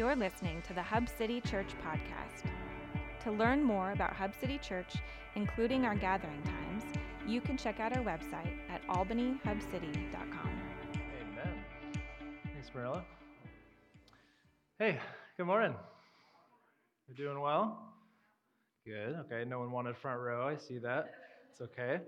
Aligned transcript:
You're 0.00 0.16
listening 0.16 0.62
to 0.62 0.72
the 0.72 0.80
Hub 0.80 1.10
City 1.10 1.42
Church 1.42 1.68
podcast. 1.84 2.50
To 3.22 3.30
learn 3.30 3.62
more 3.62 3.92
about 3.92 4.14
Hub 4.14 4.32
City 4.40 4.56
Church, 4.56 4.94
including 5.34 5.84
our 5.84 5.94
gathering 5.94 6.42
times, 6.42 6.84
you 7.26 7.42
can 7.42 7.58
check 7.58 7.80
out 7.80 7.94
our 7.94 8.02
website 8.02 8.50
at 8.70 8.82
albanyhubcity.com. 8.88 10.62
Amen. 10.94 11.54
Thanks, 12.50 12.70
Marilla. 12.74 13.04
Hey, 14.78 14.98
good 15.36 15.44
morning. 15.44 15.74
You're 17.06 17.28
doing 17.28 17.38
well? 17.42 17.92
Good. 18.86 19.16
Okay. 19.26 19.44
No 19.46 19.58
one 19.58 19.70
wanted 19.70 19.98
front 19.98 20.18
row. 20.18 20.48
I 20.48 20.56
see 20.56 20.78
that. 20.78 21.10
It's 21.52 21.60
okay. 21.60 22.00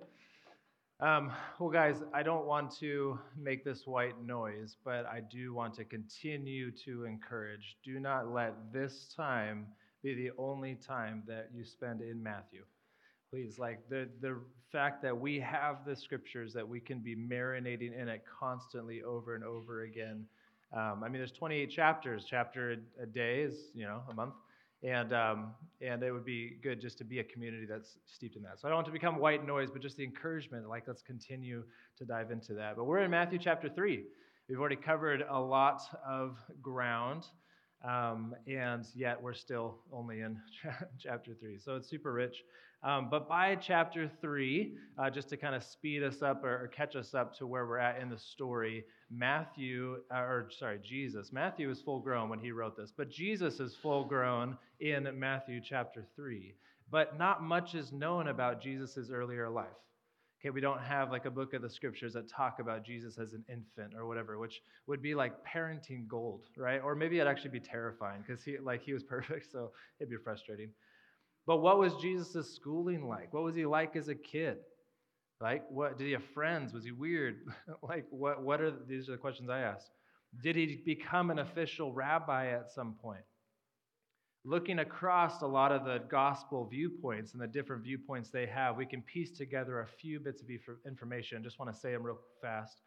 Um, 1.02 1.32
well, 1.58 1.68
guys, 1.68 1.96
I 2.14 2.22
don't 2.22 2.46
want 2.46 2.70
to 2.78 3.18
make 3.36 3.64
this 3.64 3.88
white 3.88 4.24
noise, 4.24 4.76
but 4.84 5.04
I 5.04 5.18
do 5.18 5.52
want 5.52 5.74
to 5.74 5.84
continue 5.84 6.70
to 6.84 7.06
encourage. 7.06 7.76
Do 7.84 7.98
not 7.98 8.32
let 8.32 8.54
this 8.72 9.12
time 9.16 9.66
be 10.04 10.14
the 10.14 10.30
only 10.38 10.76
time 10.76 11.24
that 11.26 11.48
you 11.52 11.64
spend 11.64 12.02
in 12.02 12.22
Matthew. 12.22 12.62
Please, 13.32 13.58
like 13.58 13.80
the, 13.88 14.08
the 14.20 14.38
fact 14.70 15.02
that 15.02 15.18
we 15.18 15.40
have 15.40 15.84
the 15.84 15.96
scriptures 15.96 16.52
that 16.52 16.68
we 16.68 16.78
can 16.78 17.00
be 17.00 17.16
marinating 17.16 18.00
in 18.00 18.06
it 18.08 18.22
constantly 18.38 19.02
over 19.02 19.34
and 19.34 19.42
over 19.42 19.82
again. 19.82 20.24
Um, 20.72 21.02
I 21.02 21.08
mean, 21.08 21.18
there's 21.18 21.32
28 21.32 21.68
chapters. 21.68 22.26
Chapter 22.30 22.76
a, 23.00 23.02
a 23.02 23.06
day 23.06 23.40
is, 23.40 23.72
you 23.74 23.86
know, 23.86 24.02
a 24.08 24.14
month 24.14 24.34
and 24.82 25.12
um, 25.12 25.52
and 25.80 26.02
it 26.02 26.12
would 26.12 26.24
be 26.24 26.58
good 26.62 26.80
just 26.80 26.98
to 26.98 27.04
be 27.04 27.20
a 27.20 27.24
community 27.24 27.66
that's 27.66 27.98
steeped 28.06 28.36
in 28.36 28.42
that. 28.42 28.60
So 28.60 28.66
I 28.66 28.70
don't 28.70 28.76
want 28.76 28.86
to 28.86 28.92
become 28.92 29.18
white 29.18 29.46
noise, 29.46 29.70
but 29.70 29.82
just 29.82 29.96
the 29.96 30.04
encouragement. 30.04 30.68
Like 30.68 30.84
let's 30.86 31.02
continue 31.02 31.64
to 31.98 32.04
dive 32.04 32.30
into 32.30 32.54
that. 32.54 32.76
But 32.76 32.84
we're 32.84 32.98
in 32.98 33.10
Matthew 33.10 33.38
chapter 33.38 33.68
three. 33.68 34.04
We've 34.48 34.58
already 34.58 34.76
covered 34.76 35.24
a 35.28 35.38
lot 35.38 35.82
of 36.06 36.36
ground, 36.60 37.26
um, 37.84 38.34
and 38.46 38.84
yet 38.94 39.20
we're 39.22 39.34
still 39.34 39.78
only 39.92 40.20
in 40.20 40.38
chapter 40.98 41.34
three. 41.34 41.58
So 41.58 41.76
it's 41.76 41.88
super 41.88 42.12
rich. 42.12 42.42
Um, 42.84 43.08
but 43.10 43.28
by 43.28 43.54
chapter 43.54 44.10
three, 44.20 44.74
uh, 44.98 45.08
just 45.08 45.28
to 45.28 45.36
kind 45.36 45.54
of 45.54 45.62
speed 45.62 46.02
us 46.02 46.20
up 46.20 46.42
or, 46.42 46.64
or, 46.64 46.68
catch 46.68 46.96
us 46.96 47.14
up 47.14 47.36
to 47.38 47.46
where 47.46 47.64
we're 47.64 47.78
at 47.78 48.00
in 48.00 48.10
the 48.10 48.18
story, 48.18 48.84
Matthew, 49.08 49.98
uh, 50.12 50.18
or 50.18 50.48
sorry, 50.58 50.80
Jesus. 50.82 51.32
Matthew 51.32 51.70
is 51.70 51.80
full 51.80 52.00
grown 52.00 52.28
when 52.28 52.40
he 52.40 52.50
wrote 52.50 52.76
this, 52.76 52.92
but 52.96 53.08
Jesus 53.08 53.60
is 53.60 53.76
full 53.76 54.04
grown 54.04 54.58
in 54.80 55.08
Matthew 55.16 55.60
chapter 55.62 56.04
three. 56.16 56.56
But 56.90 57.16
not 57.16 57.42
much 57.42 57.76
is 57.76 57.92
known 57.92 58.26
about 58.26 58.60
Jesus' 58.60 59.10
earlier 59.12 59.48
life. 59.48 59.68
Okay, 60.40 60.50
we 60.50 60.60
don't 60.60 60.80
have 60.80 61.12
like 61.12 61.24
a 61.24 61.30
book 61.30 61.54
of 61.54 61.62
the 61.62 61.70
scriptures 61.70 62.14
that 62.14 62.28
talk 62.28 62.58
about 62.58 62.84
Jesus 62.84 63.16
as 63.16 63.32
an 63.32 63.44
infant 63.48 63.94
or 63.96 64.08
whatever, 64.08 64.38
which 64.38 64.60
would 64.88 65.00
be 65.00 65.14
like 65.14 65.32
parenting 65.46 66.08
gold, 66.08 66.46
right? 66.56 66.80
Or 66.82 66.96
maybe 66.96 67.20
it'd 67.20 67.28
actually 67.28 67.50
be 67.50 67.60
terrifying 67.60 68.24
because 68.26 68.42
he 68.42 68.58
like 68.58 68.82
he 68.82 68.92
was 68.92 69.02
perfect, 69.08 69.52
so 69.52 69.70
it'd 70.00 70.10
be 70.10 70.16
frustrating. 70.16 70.70
But 71.46 71.58
what 71.58 71.78
was 71.78 71.94
Jesus' 71.96 72.54
schooling 72.54 73.08
like? 73.08 73.32
What 73.32 73.42
was 73.42 73.56
he 73.56 73.66
like 73.66 73.96
as 73.96 74.08
a 74.08 74.14
kid? 74.14 74.58
Like, 75.40 75.64
what 75.68 75.98
did 75.98 76.06
he 76.06 76.12
have 76.12 76.24
friends? 76.34 76.72
Was 76.72 76.84
he 76.84 76.92
weird? 76.92 77.40
like, 77.82 78.06
what, 78.10 78.42
what 78.42 78.60
are 78.60 78.72
these 78.86 79.08
are 79.08 79.12
the 79.12 79.18
questions 79.18 79.50
I 79.50 79.60
ask. 79.60 79.86
Did 80.40 80.56
he 80.56 80.82
become 80.86 81.30
an 81.30 81.40
official 81.40 81.92
rabbi 81.92 82.52
at 82.52 82.70
some 82.70 82.94
point? 82.94 83.24
Looking 84.44 84.78
across 84.78 85.42
a 85.42 85.46
lot 85.46 85.72
of 85.72 85.84
the 85.84 86.00
gospel 86.08 86.66
viewpoints 86.66 87.32
and 87.32 87.42
the 87.42 87.46
different 87.46 87.82
viewpoints 87.82 88.30
they 88.30 88.46
have, 88.46 88.76
we 88.76 88.86
can 88.86 89.02
piece 89.02 89.30
together 89.30 89.80
a 89.80 89.86
few 89.86 90.20
bits 90.20 90.42
of 90.42 90.48
information. 90.86 91.44
Just 91.44 91.58
want 91.58 91.72
to 91.72 91.78
say 91.78 91.92
them 91.92 92.02
real 92.02 92.18
fast. 92.40 92.80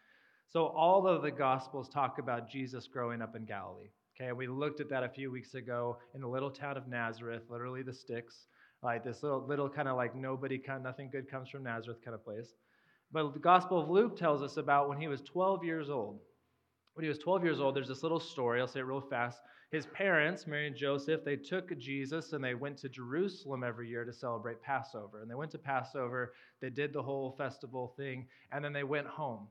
So, 0.47 0.67
all 0.67 1.07
of 1.07 1.21
the 1.21 1.31
gospels 1.31 1.89
talk 1.89 2.19
about 2.19 2.49
Jesus 2.49 2.87
growing 2.87 3.21
up 3.21 3.35
in 3.35 3.45
Galilee. 3.45 3.89
Okay, 4.19 4.31
we 4.31 4.47
looked 4.47 4.79
at 4.79 4.89
that 4.89 5.03
a 5.03 5.09
few 5.09 5.29
weeks 5.29 5.55
ago 5.55 5.97
in 6.13 6.21
the 6.21 6.27
little 6.27 6.49
town 6.49 6.77
of 6.77 6.87
Nazareth, 6.87 7.43
literally 7.49 7.83
the 7.83 7.93
sticks, 7.93 8.47
like 8.81 9.03
this 9.03 9.23
little, 9.23 9.45
little 9.45 9.69
kind 9.69 9.89
of 9.89 9.97
like 9.97 10.15
nobody, 10.15 10.57
kind, 10.57 10.81
nothing 10.83 11.09
good 11.09 11.29
comes 11.29 11.49
from 11.49 11.63
Nazareth 11.63 11.99
kind 12.03 12.15
of 12.15 12.23
place. 12.23 12.53
But 13.11 13.33
the 13.33 13.39
Gospel 13.39 13.77
of 13.77 13.89
Luke 13.89 14.17
tells 14.17 14.41
us 14.41 14.55
about 14.55 14.87
when 14.87 15.01
he 15.01 15.09
was 15.09 15.21
12 15.21 15.65
years 15.65 15.89
old. 15.89 16.19
When 16.93 17.03
he 17.03 17.09
was 17.09 17.17
12 17.17 17.43
years 17.43 17.59
old, 17.59 17.75
there's 17.75 17.89
this 17.89 18.03
little 18.03 18.21
story. 18.21 18.61
I'll 18.61 18.67
say 18.67 18.79
it 18.79 18.85
real 18.85 19.01
fast. 19.01 19.41
His 19.69 19.85
parents, 19.87 20.47
Mary 20.47 20.67
and 20.67 20.77
Joseph, 20.77 21.25
they 21.25 21.35
took 21.35 21.77
Jesus 21.77 22.31
and 22.31 22.41
they 22.41 22.55
went 22.55 22.77
to 22.77 22.89
Jerusalem 22.89 23.65
every 23.65 23.89
year 23.89 24.05
to 24.05 24.13
celebrate 24.13 24.61
Passover. 24.61 25.21
And 25.21 25.29
they 25.29 25.35
went 25.35 25.51
to 25.51 25.57
Passover, 25.57 26.33
they 26.61 26.69
did 26.69 26.93
the 26.93 27.03
whole 27.03 27.35
festival 27.37 27.93
thing, 27.97 28.27
and 28.53 28.63
then 28.63 28.71
they 28.71 28.85
went 28.85 29.07
home. 29.07 29.47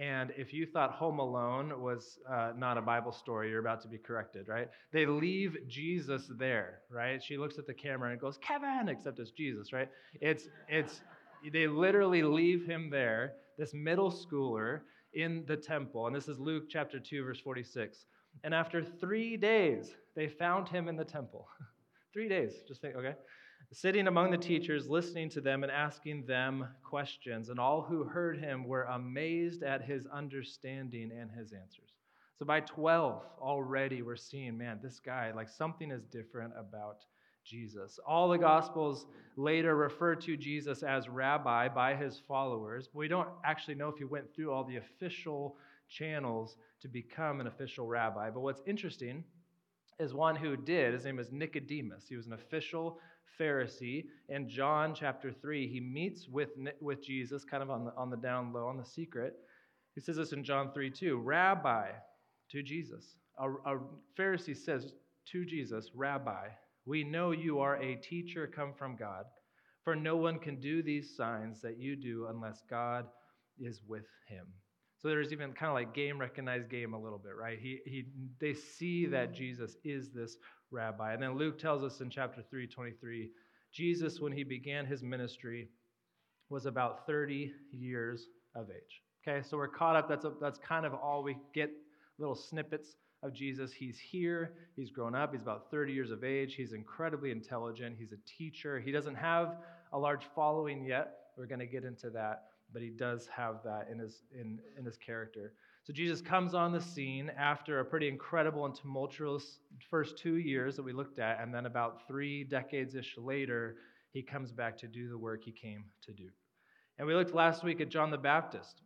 And 0.00 0.32
if 0.34 0.54
you 0.54 0.64
thought 0.64 0.92
Home 0.92 1.18
Alone 1.18 1.78
was 1.78 2.18
uh, 2.26 2.52
not 2.56 2.78
a 2.78 2.80
Bible 2.80 3.12
story, 3.12 3.50
you're 3.50 3.60
about 3.60 3.82
to 3.82 3.88
be 3.88 3.98
corrected, 3.98 4.48
right? 4.48 4.70
They 4.92 5.04
leave 5.04 5.58
Jesus 5.68 6.22
there, 6.38 6.78
right? 6.90 7.22
She 7.22 7.36
looks 7.36 7.58
at 7.58 7.66
the 7.66 7.74
camera 7.74 8.10
and 8.10 8.18
goes, 8.18 8.38
Kevin, 8.38 8.88
except 8.88 9.18
it's 9.18 9.30
Jesus, 9.30 9.74
right? 9.74 9.90
It's, 10.22 10.48
it's, 10.70 11.02
they 11.52 11.66
literally 11.66 12.22
leave 12.22 12.64
him 12.64 12.88
there, 12.88 13.34
this 13.58 13.74
middle 13.74 14.10
schooler 14.10 14.80
in 15.12 15.44
the 15.46 15.56
temple. 15.56 16.06
And 16.06 16.16
this 16.16 16.28
is 16.28 16.38
Luke 16.38 16.64
chapter 16.70 16.98
2, 16.98 17.22
verse 17.22 17.40
46. 17.40 18.06
And 18.42 18.54
after 18.54 18.82
three 18.82 19.36
days, 19.36 19.94
they 20.16 20.28
found 20.28 20.66
him 20.66 20.88
in 20.88 20.96
the 20.96 21.04
temple. 21.04 21.46
three 22.14 22.28
days, 22.28 22.54
just 22.66 22.80
think, 22.80 22.96
okay? 22.96 23.16
Sitting 23.72 24.08
among 24.08 24.30
the 24.30 24.38
teachers, 24.38 24.88
listening 24.88 25.28
to 25.30 25.40
them 25.40 25.62
and 25.62 25.70
asking 25.70 26.26
them 26.26 26.66
questions. 26.82 27.48
And 27.48 27.60
all 27.60 27.82
who 27.82 28.04
heard 28.04 28.38
him 28.38 28.64
were 28.64 28.84
amazed 28.84 29.62
at 29.62 29.82
his 29.82 30.06
understanding 30.06 31.12
and 31.12 31.30
his 31.30 31.52
answers. 31.52 31.90
So 32.38 32.44
by 32.44 32.60
12, 32.60 33.22
already 33.40 34.02
we're 34.02 34.16
seeing, 34.16 34.56
man, 34.56 34.80
this 34.82 34.98
guy, 34.98 35.30
like 35.34 35.48
something 35.48 35.90
is 35.90 36.04
different 36.04 36.54
about 36.58 37.04
Jesus. 37.44 37.98
All 38.06 38.28
the 38.28 38.38
Gospels 38.38 39.06
later 39.36 39.76
refer 39.76 40.14
to 40.16 40.36
Jesus 40.36 40.82
as 40.82 41.08
rabbi 41.08 41.68
by 41.68 41.94
his 41.94 42.20
followers, 42.26 42.88
we 42.92 43.08
don't 43.08 43.28
actually 43.44 43.74
know 43.74 43.88
if 43.88 43.98
he 43.98 44.04
went 44.04 44.34
through 44.34 44.52
all 44.52 44.64
the 44.64 44.76
official 44.76 45.56
channels 45.88 46.56
to 46.80 46.88
become 46.88 47.40
an 47.40 47.46
official 47.46 47.86
rabbi. 47.86 48.30
But 48.30 48.40
what's 48.40 48.62
interesting 48.66 49.24
is 49.98 50.14
one 50.14 50.36
who 50.36 50.56
did. 50.56 50.94
His 50.94 51.04
name 51.04 51.18
is 51.18 51.30
Nicodemus. 51.30 52.06
He 52.08 52.16
was 52.16 52.26
an 52.26 52.32
official 52.32 52.98
Pharisee. 53.38 54.06
In 54.28 54.48
John 54.48 54.94
chapter 54.94 55.32
3, 55.32 55.68
he 55.68 55.80
meets 55.80 56.28
with, 56.28 56.50
with 56.80 57.02
Jesus, 57.02 57.44
kind 57.44 57.62
of 57.62 57.70
on 57.70 57.84
the, 57.84 57.92
on 57.96 58.10
the 58.10 58.16
down 58.16 58.52
low, 58.52 58.66
on 58.66 58.76
the 58.76 58.84
secret. 58.84 59.34
He 59.94 60.00
says 60.00 60.16
this 60.16 60.32
in 60.32 60.44
John 60.44 60.72
3 60.72 60.90
2 60.90 61.18
Rabbi 61.18 61.88
to 62.50 62.62
Jesus. 62.62 63.16
A, 63.38 63.50
a 63.50 63.78
Pharisee 64.18 64.56
says 64.56 64.94
to 65.32 65.44
Jesus, 65.44 65.90
Rabbi, 65.94 66.48
we 66.86 67.04
know 67.04 67.30
you 67.30 67.60
are 67.60 67.76
a 67.76 67.96
teacher 67.96 68.46
come 68.46 68.72
from 68.72 68.96
God, 68.96 69.24
for 69.84 69.94
no 69.94 70.16
one 70.16 70.38
can 70.38 70.60
do 70.60 70.82
these 70.82 71.16
signs 71.16 71.60
that 71.62 71.78
you 71.78 71.96
do 71.96 72.26
unless 72.30 72.62
God 72.68 73.06
is 73.58 73.82
with 73.86 74.06
him. 74.28 74.46
So 75.00 75.08
there's 75.08 75.32
even 75.32 75.52
kind 75.52 75.70
of 75.70 75.74
like 75.74 75.94
game 75.94 76.20
recognized 76.20 76.68
game 76.68 76.92
a 76.92 77.00
little 77.00 77.18
bit, 77.18 77.32
right? 77.34 77.58
He, 77.58 77.80
he, 77.86 78.04
they 78.38 78.52
see 78.52 79.06
that 79.06 79.32
mm. 79.32 79.34
Jesus 79.34 79.76
is 79.82 80.10
this 80.10 80.36
rabbi. 80.70 81.12
And 81.12 81.22
then 81.22 81.36
Luke 81.36 81.58
tells 81.58 81.82
us 81.82 82.00
in 82.00 82.10
chapter 82.10 82.42
3, 82.42 82.66
23, 82.66 83.30
Jesus, 83.72 84.20
when 84.20 84.32
he 84.32 84.42
began 84.42 84.86
his 84.86 85.02
ministry, 85.02 85.68
was 86.48 86.66
about 86.66 87.06
30 87.06 87.52
years 87.72 88.28
of 88.54 88.68
age. 88.70 89.02
Okay, 89.26 89.46
so 89.46 89.56
we're 89.56 89.68
caught 89.68 89.96
up. 89.96 90.08
That's, 90.08 90.24
a, 90.24 90.32
that's 90.40 90.58
kind 90.58 90.84
of 90.84 90.94
all 90.94 91.22
we 91.22 91.36
get 91.54 91.70
little 92.18 92.34
snippets 92.34 92.96
of 93.22 93.32
Jesus. 93.32 93.72
He's 93.72 93.98
here, 93.98 94.54
he's 94.76 94.90
grown 94.90 95.14
up, 95.14 95.32
he's 95.32 95.42
about 95.42 95.70
30 95.70 95.92
years 95.92 96.10
of 96.10 96.24
age, 96.24 96.54
he's 96.54 96.72
incredibly 96.72 97.30
intelligent, 97.30 97.96
he's 97.98 98.12
a 98.12 98.18
teacher. 98.26 98.80
He 98.80 98.90
doesn't 98.90 99.14
have 99.14 99.58
a 99.92 99.98
large 99.98 100.24
following 100.34 100.84
yet. 100.84 101.16
We're 101.36 101.46
going 101.46 101.60
to 101.60 101.66
get 101.66 101.84
into 101.84 102.10
that 102.10 102.44
but 102.72 102.82
he 102.82 102.90
does 102.90 103.28
have 103.34 103.62
that 103.64 103.88
in 103.90 103.98
his, 103.98 104.22
in, 104.32 104.58
in 104.78 104.84
his 104.84 104.96
character. 104.96 105.52
So 105.82 105.94
Jesus 105.94 106.20
comes 106.20 106.54
on 106.54 106.72
the 106.72 106.80
scene 106.80 107.30
after 107.38 107.80
a 107.80 107.84
pretty 107.84 108.08
incredible 108.08 108.66
and 108.66 108.74
tumultuous 108.74 109.60
first 109.88 110.18
two 110.18 110.36
years 110.36 110.76
that 110.76 110.82
we 110.82 110.92
looked 110.92 111.18
at, 111.18 111.40
and 111.40 111.54
then 111.54 111.66
about 111.66 112.06
three 112.06 112.44
decades 112.44 112.94
ish 112.94 113.16
later, 113.16 113.76
he 114.12 114.22
comes 114.22 114.52
back 114.52 114.76
to 114.78 114.86
do 114.86 115.08
the 115.08 115.16
work 115.16 115.42
he 115.42 115.52
came 115.52 115.84
to 116.02 116.12
do. 116.12 116.28
And 116.98 117.06
we 117.06 117.14
looked 117.14 117.34
last 117.34 117.64
week 117.64 117.80
at 117.80 117.88
John 117.88 118.10
the 118.10 118.18
Baptist, 118.18 118.82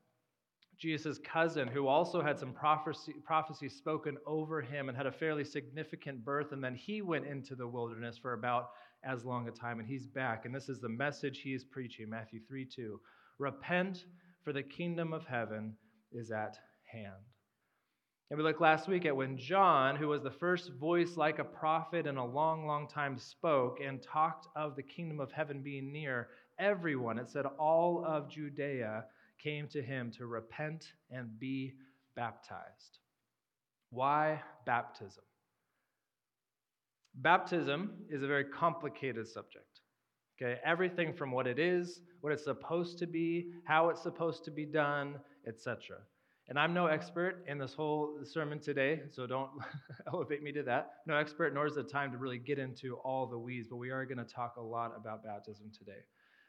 Jesus' 0.79 1.19
cousin, 1.19 1.67
who 1.67 1.88
also 1.88 2.23
had 2.23 2.38
some 2.38 2.52
prophecy, 2.52 3.14
prophecy 3.25 3.69
spoken 3.69 4.17
over 4.25 4.61
him 4.61 4.88
and 4.88 4.96
had 4.96 5.06
a 5.06 5.12
fairly 5.12 5.44
significant 5.44 6.25
birth, 6.25 6.52
and 6.52 6.62
then 6.62 6.76
he 6.76 7.02
went 7.02 7.26
into 7.26 7.56
the 7.56 7.67
wilderness 7.67 8.17
for 8.17 8.35
about 8.35 8.70
as 9.05 9.25
long 9.25 9.49
a 9.49 9.50
time, 9.50 9.81
and 9.81 9.88
he's 9.88 10.06
back. 10.06 10.44
And 10.44 10.55
this 10.55 10.69
is 10.69 10.81
the 10.81 10.88
message 10.88 11.41
he 11.41 11.55
is 11.55 11.64
preaching 11.64 12.08
Matthew 12.08 12.41
3 12.46 12.64
2. 12.64 13.00
Repent, 13.38 14.05
for 14.43 14.52
the 14.52 14.62
kingdom 14.62 15.12
of 15.12 15.26
heaven 15.26 15.75
is 16.12 16.31
at 16.31 16.56
hand. 16.94 17.25
And 18.31 18.38
we 18.38 18.44
looked 18.44 18.61
last 18.61 18.88
week 18.88 19.05
at 19.05 19.14
when 19.14 19.37
John, 19.37 19.96
who 19.96 20.08
was 20.08 20.23
the 20.23 20.31
first 20.31 20.73
voice 20.81 21.17
like 21.17 21.38
a 21.38 21.44
prophet 21.44 22.06
in 22.06 22.17
a 22.17 22.25
long, 22.25 22.67
long 22.67 22.88
time, 22.88 23.19
spoke 23.19 23.79
and 23.85 24.02
talked 24.02 24.49
of 24.56 24.76
the 24.76 24.82
kingdom 24.82 25.20
of 25.20 25.31
heaven 25.31 25.62
being 25.62 25.93
near. 25.93 26.29
Everyone, 26.58 27.19
it 27.19 27.29
said 27.29 27.44
all 27.58 28.05
of 28.06 28.31
Judea, 28.31 29.05
came 29.43 29.69
to 29.69 29.82
him 29.82 30.11
to 30.17 30.26
repent 30.26 30.87
and 31.11 31.38
be 31.38 31.75
baptized. 32.17 32.99
Why 33.91 34.41
baptism? 34.64 35.25
Baptism 37.17 37.93
is 38.08 38.23
a 38.23 38.26
very 38.26 38.44
complicated 38.44 39.29
subject. 39.29 39.81
Okay, 40.43 40.58
everything 40.64 41.12
from 41.12 41.31
what 41.31 41.46
it 41.46 41.58
is, 41.58 42.00
what 42.20 42.32
it's 42.32 42.43
supposed 42.43 42.99
to 42.99 43.06
be, 43.06 43.52
how 43.64 43.91
it's 43.91 44.02
supposed 44.02 44.44
to 44.44 44.50
be 44.50 44.64
done, 44.64 45.17
etc. 45.46 45.99
And 46.49 46.58
I'm 46.58 46.75
no 46.75 46.87
expert 46.87 47.43
in 47.49 47.56
this 47.56 47.73
whole 47.73 48.19
sermon 48.23 48.61
today, 48.61 49.00
so 49.11 49.26
don't 49.26 49.50
elevate 50.12 50.43
me 50.43 50.52
to 50.52 50.62
that. 50.64 50.91
No 51.06 51.17
expert, 51.17 51.55
nor 51.55 51.67
is 51.67 51.75
the 51.75 51.82
time 51.82 52.12
to 52.12 52.19
really 52.19 52.38
get 52.38 52.58
into 52.58 52.96
all 52.96 53.26
the 53.26 53.38
weeds, 53.38 53.69
but 53.70 53.76
we 53.76 53.91
are 53.91 54.05
going 54.05 54.19
to 54.19 54.25
talk 54.25 54.56
a 54.56 54.62
lot 54.62 54.93
about 54.94 55.25
baptism 55.25 55.70
today. 55.76 56.00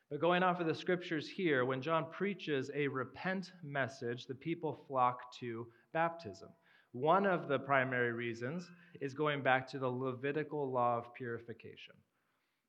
But 0.10 0.20
going 0.20 0.44
off 0.44 0.60
of 0.60 0.68
the 0.68 0.76
scriptures 0.76 1.30
here, 1.30 1.64
when 1.64 1.82
John 1.82 2.08
preaches 2.12 2.70
a 2.76 2.90
repent 2.90 3.54
message, 3.64 4.26
the 4.26 4.36
people 4.36 4.84
flock 4.88 5.34
to 5.40 5.66
baptism. 5.94 6.50
One 6.92 7.26
of 7.26 7.48
the 7.48 7.60
primary 7.60 8.12
reasons 8.12 8.70
is 9.02 9.14
going 9.14 9.44
back 9.44 9.68
to 9.70 9.80
the 9.80 9.88
Levitical 9.88 10.72
law 10.72 10.98
of 10.98 11.14
purification. 11.14 11.96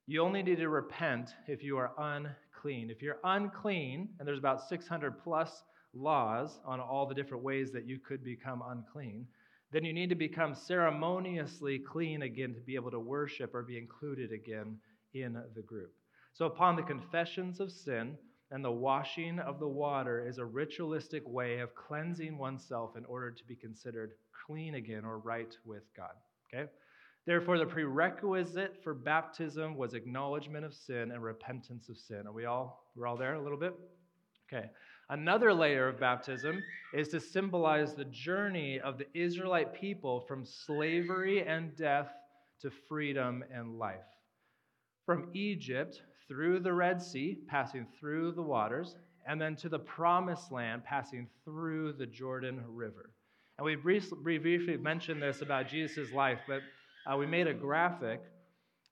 You 0.06 0.22
only 0.22 0.42
need 0.42 0.58
to 0.58 0.68
repent 0.68 1.30
if 1.48 1.64
you 1.64 1.76
are 1.76 1.92
unclean. 1.98 2.90
If 2.90 3.02
you're 3.02 3.18
unclean, 3.24 4.10
and 4.18 4.26
there's 4.26 4.38
about 4.38 4.68
600 4.68 5.18
plus 5.22 5.64
laws 5.96 6.60
on 6.64 6.80
all 6.80 7.06
the 7.06 7.14
different 7.14 7.42
ways 7.42 7.72
that 7.72 7.86
you 7.86 7.98
could 7.98 8.24
become 8.24 8.62
unclean, 8.68 9.26
then 9.72 9.84
you 9.84 9.92
need 9.92 10.08
to 10.10 10.14
become 10.14 10.54
ceremoniously 10.54 11.78
clean 11.78 12.22
again 12.22 12.54
to 12.54 12.60
be 12.60 12.74
able 12.76 12.90
to 12.90 13.00
worship 13.00 13.54
or 13.54 13.62
be 13.62 13.78
included 13.78 14.32
again 14.32 14.78
in 15.14 15.34
the 15.54 15.62
group. 15.62 15.92
So, 16.32 16.46
upon 16.46 16.76
the 16.76 16.82
confessions 16.82 17.60
of 17.60 17.72
sin 17.72 18.16
and 18.50 18.64
the 18.64 18.70
washing 18.70 19.38
of 19.40 19.58
the 19.58 19.68
water 19.68 20.26
is 20.26 20.38
a 20.38 20.44
ritualistic 20.44 21.26
way 21.26 21.58
of 21.58 21.74
cleansing 21.74 22.38
oneself 22.38 22.96
in 22.96 23.04
order 23.06 23.30
to 23.30 23.44
be 23.44 23.56
considered 23.56 24.12
clean 24.46 24.74
again 24.76 25.04
or 25.04 25.18
right 25.18 25.56
with 25.64 25.82
God. 25.96 26.12
Okay? 26.52 26.70
Therefore, 27.26 27.58
the 27.58 27.66
prerequisite 27.66 28.76
for 28.84 28.94
baptism 28.94 29.76
was 29.76 29.94
acknowledgement 29.94 30.64
of 30.64 30.74
sin 30.74 31.10
and 31.10 31.22
repentance 31.22 31.88
of 31.88 31.98
sin. 31.98 32.24
Are 32.26 32.32
we 32.32 32.44
all 32.44 32.84
we're 32.94 33.08
all 33.08 33.16
there 33.16 33.34
a 33.34 33.42
little 33.42 33.58
bit? 33.58 33.74
Okay. 34.48 34.70
Another 35.08 35.54
layer 35.54 35.88
of 35.88 36.00
baptism 36.00 36.62
is 36.92 37.08
to 37.08 37.20
symbolize 37.20 37.94
the 37.94 38.06
journey 38.06 38.80
of 38.80 38.98
the 38.98 39.06
Israelite 39.14 39.72
people 39.72 40.20
from 40.20 40.44
slavery 40.44 41.46
and 41.46 41.76
death 41.76 42.10
to 42.60 42.70
freedom 42.70 43.44
and 43.52 43.78
life. 43.78 44.00
From 45.04 45.30
Egypt 45.32 46.02
through 46.26 46.58
the 46.58 46.72
Red 46.72 47.00
Sea, 47.00 47.38
passing 47.46 47.86
through 48.00 48.32
the 48.32 48.42
waters, 48.42 48.96
and 49.28 49.40
then 49.40 49.54
to 49.56 49.68
the 49.68 49.78
promised 49.78 50.50
land, 50.50 50.84
passing 50.84 51.28
through 51.44 51.92
the 51.92 52.06
Jordan 52.06 52.62
River. 52.68 53.10
And 53.58 53.64
we 53.64 53.76
briefly 53.76 54.76
mentioned 54.76 55.22
this 55.22 55.40
about 55.40 55.68
Jesus' 55.68 56.12
life, 56.12 56.40
but 56.48 56.62
uh, 57.10 57.16
we 57.16 57.26
made 57.26 57.46
a 57.46 57.54
graphic 57.54 58.22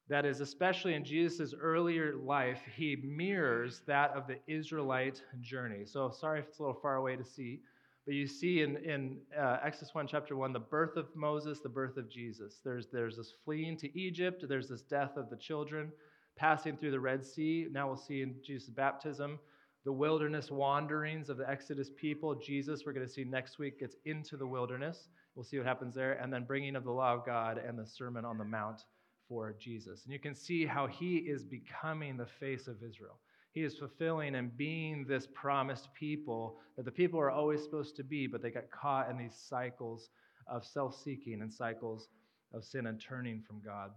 that 0.09 0.27
is, 0.27 0.41
especially 0.41 0.95
in 0.95 1.05
Jesus' 1.05 1.55
earlier 1.59 2.17
life, 2.17 2.61
he 2.77 2.97
mirrors 2.97 3.81
that 3.87 4.11
of 4.11 4.27
the 4.27 4.39
Israelite 4.47 5.23
journey. 5.41 5.85
So, 5.87 6.11
sorry 6.11 6.41
if 6.41 6.49
it's 6.49 6.59
a 6.59 6.63
little 6.63 6.79
far 6.81 6.97
away 6.97 7.17
to 7.17 7.25
see, 7.25 7.61
but 8.05 8.15
you 8.15 8.27
see 8.27 8.61
in, 8.61 8.77
in 8.79 9.17
uh, 9.39 9.59
Exodus 9.65 9.95
1, 9.95 10.07
chapter 10.07 10.37
1, 10.37 10.53
the 10.53 10.59
birth 10.59 10.97
of 10.97 11.07
Moses, 11.15 11.61
the 11.61 11.71
birth 11.71 11.97
of 11.97 12.11
Jesus. 12.11 12.61
There's, 12.63 12.89
there's 12.93 13.17
this 13.17 13.33
fleeing 13.45 13.79
to 13.79 13.99
Egypt, 13.99 14.45
there's 14.47 14.69
this 14.69 14.83
death 14.83 15.17
of 15.17 15.31
the 15.31 15.37
children, 15.37 15.91
passing 16.37 16.77
through 16.77 16.91
the 16.91 17.01
Red 17.01 17.25
Sea. 17.25 17.69
Now 17.73 17.87
we'll 17.87 17.97
see 17.97 18.21
in 18.21 18.35
Jesus' 18.45 18.69
baptism 18.69 19.39
the 19.87 19.93
wilderness 19.93 20.51
wanderings 20.51 21.31
of 21.31 21.39
the 21.39 21.49
Exodus 21.49 21.91
people. 21.97 22.35
Jesus, 22.35 22.83
we're 22.85 22.93
going 22.93 23.07
to 23.07 23.13
see 23.13 23.25
next 23.25 23.59
week, 23.59 23.81
gets 23.81 23.97
into 24.05 24.37
the 24.37 24.47
wilderness. 24.47 25.09
We'll 25.35 25.45
see 25.45 25.57
what 25.57 25.67
happens 25.67 25.95
there. 25.95 26.15
And 26.15 26.31
then 26.31 26.45
bringing 26.45 26.77
of 26.77 26.85
the 26.85 26.91
law 26.91 27.15
of 27.15 27.25
God 27.25 27.59
and 27.59 27.79
the 27.79 27.87
Sermon 27.87 28.25
on 28.27 28.37
the 28.37 28.45
Mount 28.45 28.83
for 29.29 29.55
Jesus. 29.59 30.05
And 30.05 30.13
you 30.13 30.19
can 30.19 30.35
see 30.35 30.67
how 30.67 30.87
he 30.87 31.17
is 31.19 31.45
becoming 31.45 32.17
the 32.17 32.27
face 32.27 32.69
of 32.69 32.83
Israel. 32.83 33.19
He 33.53 33.63
is 33.63 33.79
fulfilling 33.79 34.35
and 34.35 34.57
being 34.57 35.05
this 35.07 35.29
promised 35.33 35.89
people 35.95 36.59
that 36.77 36.85
the 36.85 36.91
people 36.91 37.21
are 37.21 37.31
always 37.31 37.63
supposed 37.63 37.95
to 37.97 38.05
be, 38.05 38.27
but 38.27 38.43
they 38.43 38.51
got 38.51 38.71
caught 38.71 39.09
in 39.11 39.17
these 39.17 39.37
cycles 39.49 40.11
of 40.49 40.65
self 40.65 41.01
seeking 41.01 41.41
and 41.41 41.53
cycles 41.53 42.09
of 42.53 42.65
sin 42.65 42.87
and 42.87 43.01
turning 43.01 43.43
from 43.47 43.61
God. 43.65 43.91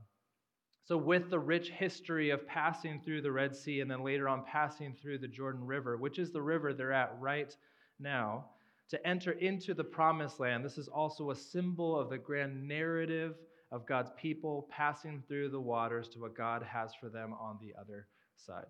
So, 0.83 0.95
with 0.95 1.29
the 1.29 1.39
rich 1.39 1.69
history 1.71 2.29
of 2.29 2.47
passing 2.47 3.01
through 3.01 3.21
the 3.21 3.31
Red 3.31 3.55
Sea 3.55 3.81
and 3.81 3.91
then 3.91 4.03
later 4.03 4.29
on 4.29 4.45
passing 4.45 4.93
through 4.93 5.17
the 5.17 5.27
Jordan 5.27 5.65
River, 5.65 5.97
which 5.97 6.19
is 6.19 6.31
the 6.31 6.41
river 6.41 6.73
they're 6.73 6.93
at 6.93 7.17
right 7.19 7.53
now, 7.99 8.45
to 8.89 9.07
enter 9.07 9.33
into 9.33 9.73
the 9.73 9.83
promised 9.83 10.39
land, 10.39 10.63
this 10.63 10.77
is 10.77 10.87
also 10.87 11.31
a 11.31 11.35
symbol 11.35 11.99
of 11.99 12.09
the 12.09 12.17
grand 12.17 12.67
narrative 12.67 13.35
of 13.71 13.85
God's 13.85 14.11
people 14.17 14.67
passing 14.69 15.23
through 15.27 15.49
the 15.49 15.59
waters 15.59 16.07
to 16.09 16.19
what 16.19 16.35
God 16.35 16.63
has 16.63 16.91
for 16.99 17.09
them 17.09 17.33
on 17.33 17.57
the 17.61 17.73
other 17.79 18.07
side. 18.35 18.65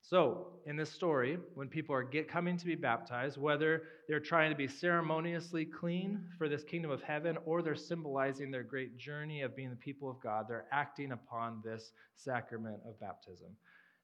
So, 0.00 0.52
in 0.64 0.76
this 0.76 0.90
story, 0.90 1.38
when 1.54 1.68
people 1.68 1.94
are 1.94 2.02
get, 2.02 2.28
coming 2.28 2.56
to 2.56 2.64
be 2.64 2.74
baptized, 2.74 3.36
whether 3.36 3.82
they're 4.08 4.20
trying 4.20 4.50
to 4.50 4.56
be 4.56 4.66
ceremoniously 4.68 5.66
clean 5.66 6.24
for 6.38 6.48
this 6.48 6.64
kingdom 6.64 6.90
of 6.90 7.02
heaven 7.02 7.36
or 7.44 7.60
they're 7.60 7.74
symbolizing 7.74 8.50
their 8.50 8.62
great 8.62 8.96
journey 8.96 9.42
of 9.42 9.54
being 9.54 9.68
the 9.68 9.76
people 9.76 10.08
of 10.08 10.18
God, 10.20 10.46
they're 10.48 10.66
acting 10.72 11.12
upon 11.12 11.60
this 11.62 11.92
sacrament 12.16 12.80
of 12.86 12.98
baptism. 13.00 13.48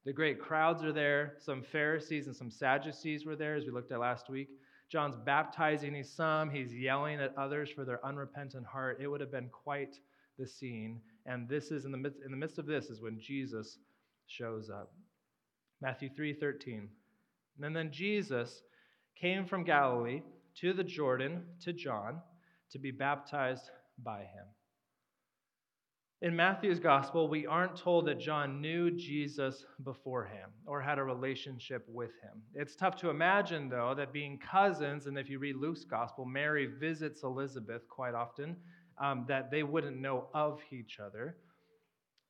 The 0.05 0.13
great 0.13 0.39
crowds 0.39 0.85
are 0.85 0.93
there. 0.93 1.37
Some 1.39 1.63
Pharisees 1.63 2.27
and 2.27 2.37
some 2.37 2.51
Sadducees 2.51 3.25
were 3.25 3.37
there, 3.37 3.55
as 3.55 3.65
we 3.65 3.71
looked 3.71 3.93
at 3.93 4.01
last 4.01 4.29
week. 4.29 4.51
John's 4.91 5.17
baptizing 5.17 6.03
some, 6.05 6.51
he's 6.51 6.75
yelling 6.75 7.19
at 7.19 7.37
others 7.39 7.71
for 7.71 7.87
their 7.87 8.05
unrepentant 8.05 8.67
heart. 8.67 8.99
It 9.01 9.07
would 9.07 9.23
have 9.23 9.33
been 9.33 9.49
quite 9.49 9.99
the 10.39 10.47
scene. 10.47 11.01
And 11.27 11.49
this 11.49 11.71
is 11.71 11.85
in 11.85 11.93
the 11.93 11.99
midst, 11.99 12.19
in 12.25 12.31
the 12.31 12.37
midst 12.37 12.59
of 12.59 12.67
this 12.67 12.87
is 12.87 13.01
when 13.01 13.19
Jesus 13.19 13.79
shows 14.27 14.71
up. 14.71 14.93
Matthew 15.81 16.09
3:13. 16.09 16.89
And 17.63 17.77
then 17.77 17.93
Jesus 17.93 18.63
came 19.17 19.47
from 19.47 19.65
Galilee 19.65 20.23
to 20.57 20.73
the 20.73 20.85
Jordan 20.85 21.45
to 21.61 21.73
John 21.73 22.21
to 22.71 22.79
be 22.79 22.91
baptized 22.91 23.71
by 24.03 24.21
him. 24.21 24.47
In 26.23 26.35
Matthew's 26.35 26.81
gospel, 26.81 27.29
we 27.29 27.47
aren't 27.47 27.77
told 27.77 28.07
that 28.07 28.19
John 28.19 28.61
knew 28.61 28.91
Jesus 28.91 29.67
beforehand 29.83 30.53
or 30.65 30.81
had 30.81 30.99
a 30.99 31.05
relationship 31.05 31.85
with 31.87 32.13
him. 32.23 32.43
It's 32.55 32.75
tough 32.75 32.97
to 32.97 33.11
imagine, 33.11 33.69
though, 33.69 33.95
that 33.95 34.13
being 34.13 34.39
cousins, 34.39 35.07
and 35.07 35.19
if 35.19 35.29
you 35.29 35.39
read 35.39 35.57
Luke's 35.57 35.85
gospel, 35.85 36.25
Mary 36.25 36.67
visits 36.67 37.25
Elizabeth 37.25 37.87
quite 37.89 38.15
often, 38.15 38.57
um, 38.99 39.25
that 39.29 39.51
they 39.51 39.63
wouldn't 39.63 40.01
know 40.01 40.27
of 40.35 40.61
each 40.71 40.99
other. 41.01 41.37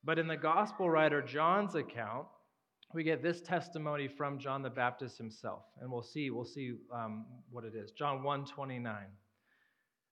But 0.03 0.19
in 0.19 0.27
the 0.27 0.37
gospel 0.37 0.89
writer 0.89 1.21
John's 1.21 1.75
account, 1.75 2.27
we 2.93 3.03
get 3.03 3.23
this 3.23 3.41
testimony 3.41 4.07
from 4.07 4.37
John 4.39 4.61
the 4.61 4.69
Baptist 4.69 5.17
himself, 5.17 5.63
and 5.81 5.91
we'll 5.91 6.03
see 6.03 6.29
we'll 6.29 6.45
see 6.45 6.75
um, 6.93 7.25
what 7.51 7.65
it 7.65 7.73
is. 7.75 7.91
John 7.91 8.23
1 8.23 8.45
29. 8.45 9.05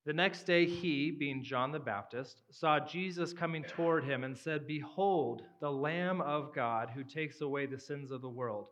The 0.06 0.14
next 0.14 0.44
day, 0.44 0.66
he, 0.66 1.12
being 1.12 1.44
John 1.44 1.72
the 1.72 1.80
Baptist, 1.80 2.42
saw 2.52 2.78
Jesus 2.78 3.32
coming 3.32 3.64
toward 3.64 4.04
him 4.04 4.26
and 4.26 4.38
said, 4.38 4.68
Behold, 4.68 5.44
the 5.62 5.72
Lamb 5.72 6.20
of 6.20 6.54
God 6.54 6.90
who 6.94 7.06
takes 7.06 7.40
away 7.40 7.68
the 7.68 7.80
sins 7.80 8.12
of 8.12 8.22
the 8.22 8.28
world. 8.28 8.68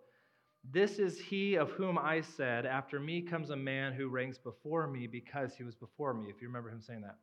This 0.70 1.00
is 1.00 1.20
he 1.20 1.56
of 1.56 1.72
whom 1.72 1.98
I 1.98 2.20
said, 2.20 2.66
After 2.66 3.00
me 3.00 3.22
comes 3.22 3.50
a 3.50 3.56
man 3.56 3.94
who 3.94 4.10
ranks 4.10 4.38
before 4.38 4.88
me 4.88 5.08
because 5.08 5.56
he 5.56 5.64
was 5.64 5.76
before 5.76 6.14
me, 6.14 6.26
if 6.30 6.42
you 6.42 6.50
remember 6.50 6.70
him 6.70 6.82
saying 6.82 7.02
that. 7.02 7.16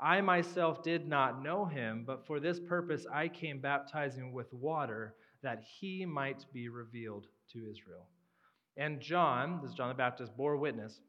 I 0.00 0.20
myself 0.20 0.82
did 0.82 1.06
not 1.06 1.42
know 1.42 1.64
him, 1.64 2.04
but 2.06 2.26
for 2.26 2.40
this 2.40 2.58
purpose 2.58 3.06
I 3.12 3.28
came 3.28 3.60
baptizing 3.60 4.32
with 4.32 4.52
water 4.52 5.14
that 5.42 5.62
he 5.62 6.04
might 6.04 6.44
be 6.52 6.68
revealed 6.68 7.26
to 7.52 7.70
Israel. 7.70 8.08
And 8.76 9.00
John, 9.00 9.60
this 9.62 9.70
is 9.70 9.76
John 9.76 9.88
the 9.88 9.94
Baptist, 9.94 10.36
bore 10.36 10.56
witness 10.56 11.00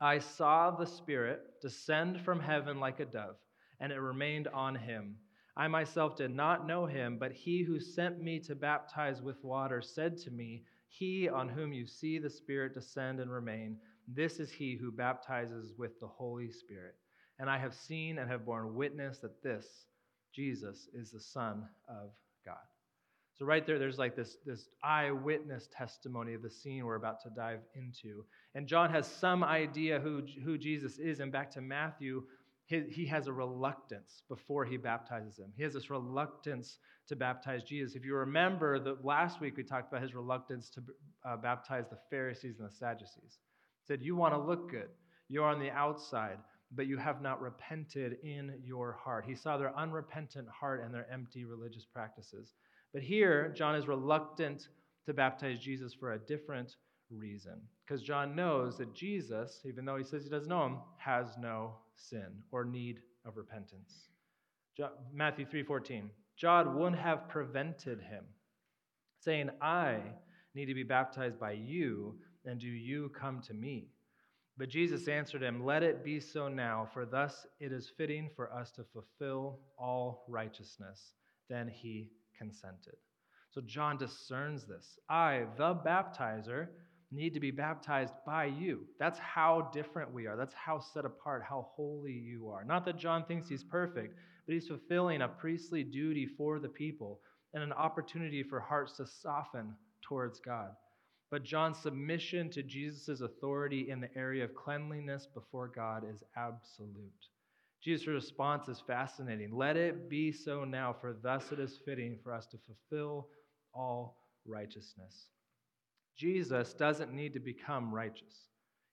I 0.00 0.18
saw 0.18 0.72
the 0.72 0.86
Spirit 0.86 1.60
descend 1.60 2.20
from 2.20 2.40
heaven 2.40 2.80
like 2.80 2.98
a 2.98 3.04
dove, 3.04 3.36
and 3.78 3.92
it 3.92 4.00
remained 4.00 4.48
on 4.48 4.74
him. 4.74 5.16
I 5.56 5.68
myself 5.68 6.16
did 6.16 6.34
not 6.34 6.66
know 6.66 6.86
him, 6.86 7.18
but 7.18 7.32
he 7.32 7.62
who 7.62 7.78
sent 7.78 8.20
me 8.20 8.40
to 8.40 8.56
baptize 8.56 9.22
with 9.22 9.44
water 9.44 9.80
said 9.80 10.16
to 10.18 10.30
me, 10.30 10.64
He 10.88 11.28
on 11.28 11.48
whom 11.48 11.72
you 11.72 11.86
see 11.86 12.18
the 12.18 12.30
Spirit 12.30 12.74
descend 12.74 13.20
and 13.20 13.30
remain, 13.30 13.78
this 14.08 14.40
is 14.40 14.50
he 14.50 14.76
who 14.76 14.90
baptizes 14.90 15.72
with 15.78 16.00
the 16.00 16.08
Holy 16.08 16.50
Spirit. 16.50 16.96
And 17.42 17.50
I 17.50 17.58
have 17.58 17.74
seen 17.74 18.18
and 18.18 18.30
have 18.30 18.46
borne 18.46 18.72
witness 18.76 19.18
that 19.18 19.42
this, 19.42 19.66
Jesus, 20.32 20.88
is 20.94 21.10
the 21.10 21.18
Son 21.18 21.64
of 21.88 22.10
God. 22.46 22.54
So, 23.36 23.44
right 23.44 23.66
there, 23.66 23.80
there's 23.80 23.98
like 23.98 24.14
this, 24.14 24.36
this 24.46 24.68
eyewitness 24.84 25.68
testimony 25.76 26.34
of 26.34 26.42
the 26.42 26.50
scene 26.50 26.84
we're 26.86 26.94
about 26.94 27.20
to 27.24 27.30
dive 27.30 27.58
into. 27.74 28.24
And 28.54 28.68
John 28.68 28.92
has 28.92 29.08
some 29.08 29.42
idea 29.42 29.98
who, 29.98 30.22
who 30.44 30.56
Jesus 30.56 31.00
is. 31.00 31.18
And 31.18 31.32
back 31.32 31.50
to 31.54 31.60
Matthew, 31.60 32.22
he, 32.66 32.84
he 32.88 33.06
has 33.06 33.26
a 33.26 33.32
reluctance 33.32 34.22
before 34.28 34.64
he 34.64 34.76
baptizes 34.76 35.36
him. 35.36 35.52
He 35.56 35.64
has 35.64 35.72
this 35.72 35.90
reluctance 35.90 36.78
to 37.08 37.16
baptize 37.16 37.64
Jesus. 37.64 37.96
If 37.96 38.04
you 38.04 38.14
remember, 38.14 38.78
the, 38.78 38.98
last 39.02 39.40
week 39.40 39.56
we 39.56 39.64
talked 39.64 39.90
about 39.90 40.02
his 40.02 40.14
reluctance 40.14 40.70
to 40.70 40.82
uh, 41.28 41.38
baptize 41.38 41.86
the 41.90 41.98
Pharisees 42.08 42.60
and 42.60 42.68
the 42.68 42.72
Sadducees. 42.72 43.40
He 43.80 43.86
said, 43.88 44.00
You 44.00 44.14
want 44.14 44.32
to 44.32 44.38
look 44.38 44.70
good, 44.70 44.90
you're 45.28 45.44
on 45.44 45.58
the 45.58 45.72
outside. 45.72 46.38
But 46.74 46.86
you 46.86 46.96
have 46.96 47.20
not 47.20 47.40
repented 47.40 48.18
in 48.22 48.54
your 48.64 48.92
heart. 48.92 49.24
He 49.26 49.34
saw 49.34 49.56
their 49.56 49.76
unrepentant 49.76 50.48
heart 50.48 50.82
and 50.84 50.94
their 50.94 51.10
empty 51.10 51.44
religious 51.44 51.84
practices. 51.84 52.54
But 52.92 53.02
here, 53.02 53.52
John 53.54 53.74
is 53.74 53.88
reluctant 53.88 54.68
to 55.06 55.12
baptize 55.12 55.58
Jesus 55.58 55.92
for 55.92 56.12
a 56.12 56.18
different 56.18 56.76
reason. 57.10 57.60
Because 57.84 58.02
John 58.02 58.34
knows 58.34 58.78
that 58.78 58.94
Jesus, 58.94 59.60
even 59.64 59.84
though 59.84 59.96
he 59.96 60.04
says 60.04 60.24
he 60.24 60.30
doesn't 60.30 60.48
know 60.48 60.64
him, 60.66 60.78
has 60.96 61.36
no 61.38 61.76
sin 61.96 62.42
or 62.50 62.64
need 62.64 63.00
of 63.24 63.36
repentance. 63.36 64.08
Matthew 65.12 65.44
3:14. 65.44 66.10
John 66.36 66.78
would 66.78 66.94
have 66.94 67.28
prevented 67.28 68.00
him, 68.00 68.24
saying, 69.18 69.50
"I 69.60 70.00
need 70.54 70.66
to 70.66 70.74
be 70.74 70.82
baptized 70.82 71.38
by 71.38 71.52
you, 71.52 72.18
and 72.44 72.58
do 72.58 72.68
you 72.68 73.10
come 73.10 73.40
to 73.42 73.54
me?" 73.54 73.90
But 74.58 74.68
Jesus 74.68 75.08
answered 75.08 75.42
him, 75.42 75.64
Let 75.64 75.82
it 75.82 76.04
be 76.04 76.20
so 76.20 76.48
now, 76.48 76.88
for 76.92 77.06
thus 77.06 77.46
it 77.58 77.72
is 77.72 77.92
fitting 77.96 78.30
for 78.36 78.52
us 78.52 78.70
to 78.72 78.84
fulfill 78.92 79.58
all 79.78 80.24
righteousness. 80.28 81.12
Then 81.48 81.68
he 81.68 82.10
consented. 82.36 82.96
So 83.50 83.60
John 83.60 83.96
discerns 83.98 84.64
this. 84.64 84.98
I, 85.08 85.44
the 85.56 85.74
baptizer, 85.74 86.68
need 87.10 87.34
to 87.34 87.40
be 87.40 87.50
baptized 87.50 88.14
by 88.24 88.46
you. 88.46 88.86
That's 88.98 89.18
how 89.18 89.70
different 89.72 90.12
we 90.12 90.26
are. 90.26 90.36
That's 90.36 90.54
how 90.54 90.80
set 90.80 91.04
apart, 91.04 91.42
how 91.46 91.68
holy 91.74 92.12
you 92.12 92.48
are. 92.48 92.64
Not 92.64 92.84
that 92.86 92.98
John 92.98 93.24
thinks 93.24 93.48
he's 93.48 93.64
perfect, 93.64 94.14
but 94.46 94.54
he's 94.54 94.66
fulfilling 94.66 95.22
a 95.22 95.28
priestly 95.28 95.84
duty 95.84 96.26
for 96.26 96.58
the 96.58 96.68
people 96.68 97.20
and 97.54 97.62
an 97.62 97.72
opportunity 97.72 98.42
for 98.42 98.60
hearts 98.60 98.96
to 98.96 99.06
soften 99.06 99.74
towards 100.00 100.40
God. 100.40 100.70
But 101.32 101.44
John's 101.44 101.78
submission 101.78 102.50
to 102.50 102.62
Jesus' 102.62 103.22
authority 103.22 103.88
in 103.88 104.02
the 104.02 104.14
area 104.14 104.44
of 104.44 104.54
cleanliness 104.54 105.26
before 105.32 105.66
God 105.66 106.04
is 106.04 106.22
absolute. 106.36 107.26
Jesus' 107.82 108.06
response 108.06 108.68
is 108.68 108.82
fascinating. 108.86 109.50
Let 109.50 109.78
it 109.78 110.10
be 110.10 110.30
so 110.30 110.64
now, 110.64 110.94
for 111.00 111.16
thus 111.22 111.50
it 111.50 111.58
is 111.58 111.80
fitting 111.86 112.18
for 112.22 112.34
us 112.34 112.44
to 112.48 112.58
fulfill 112.58 113.28
all 113.72 114.18
righteousness. 114.44 115.28
Jesus 116.18 116.74
doesn't 116.74 117.14
need 117.14 117.32
to 117.32 117.40
become 117.40 117.94
righteous. 117.94 118.50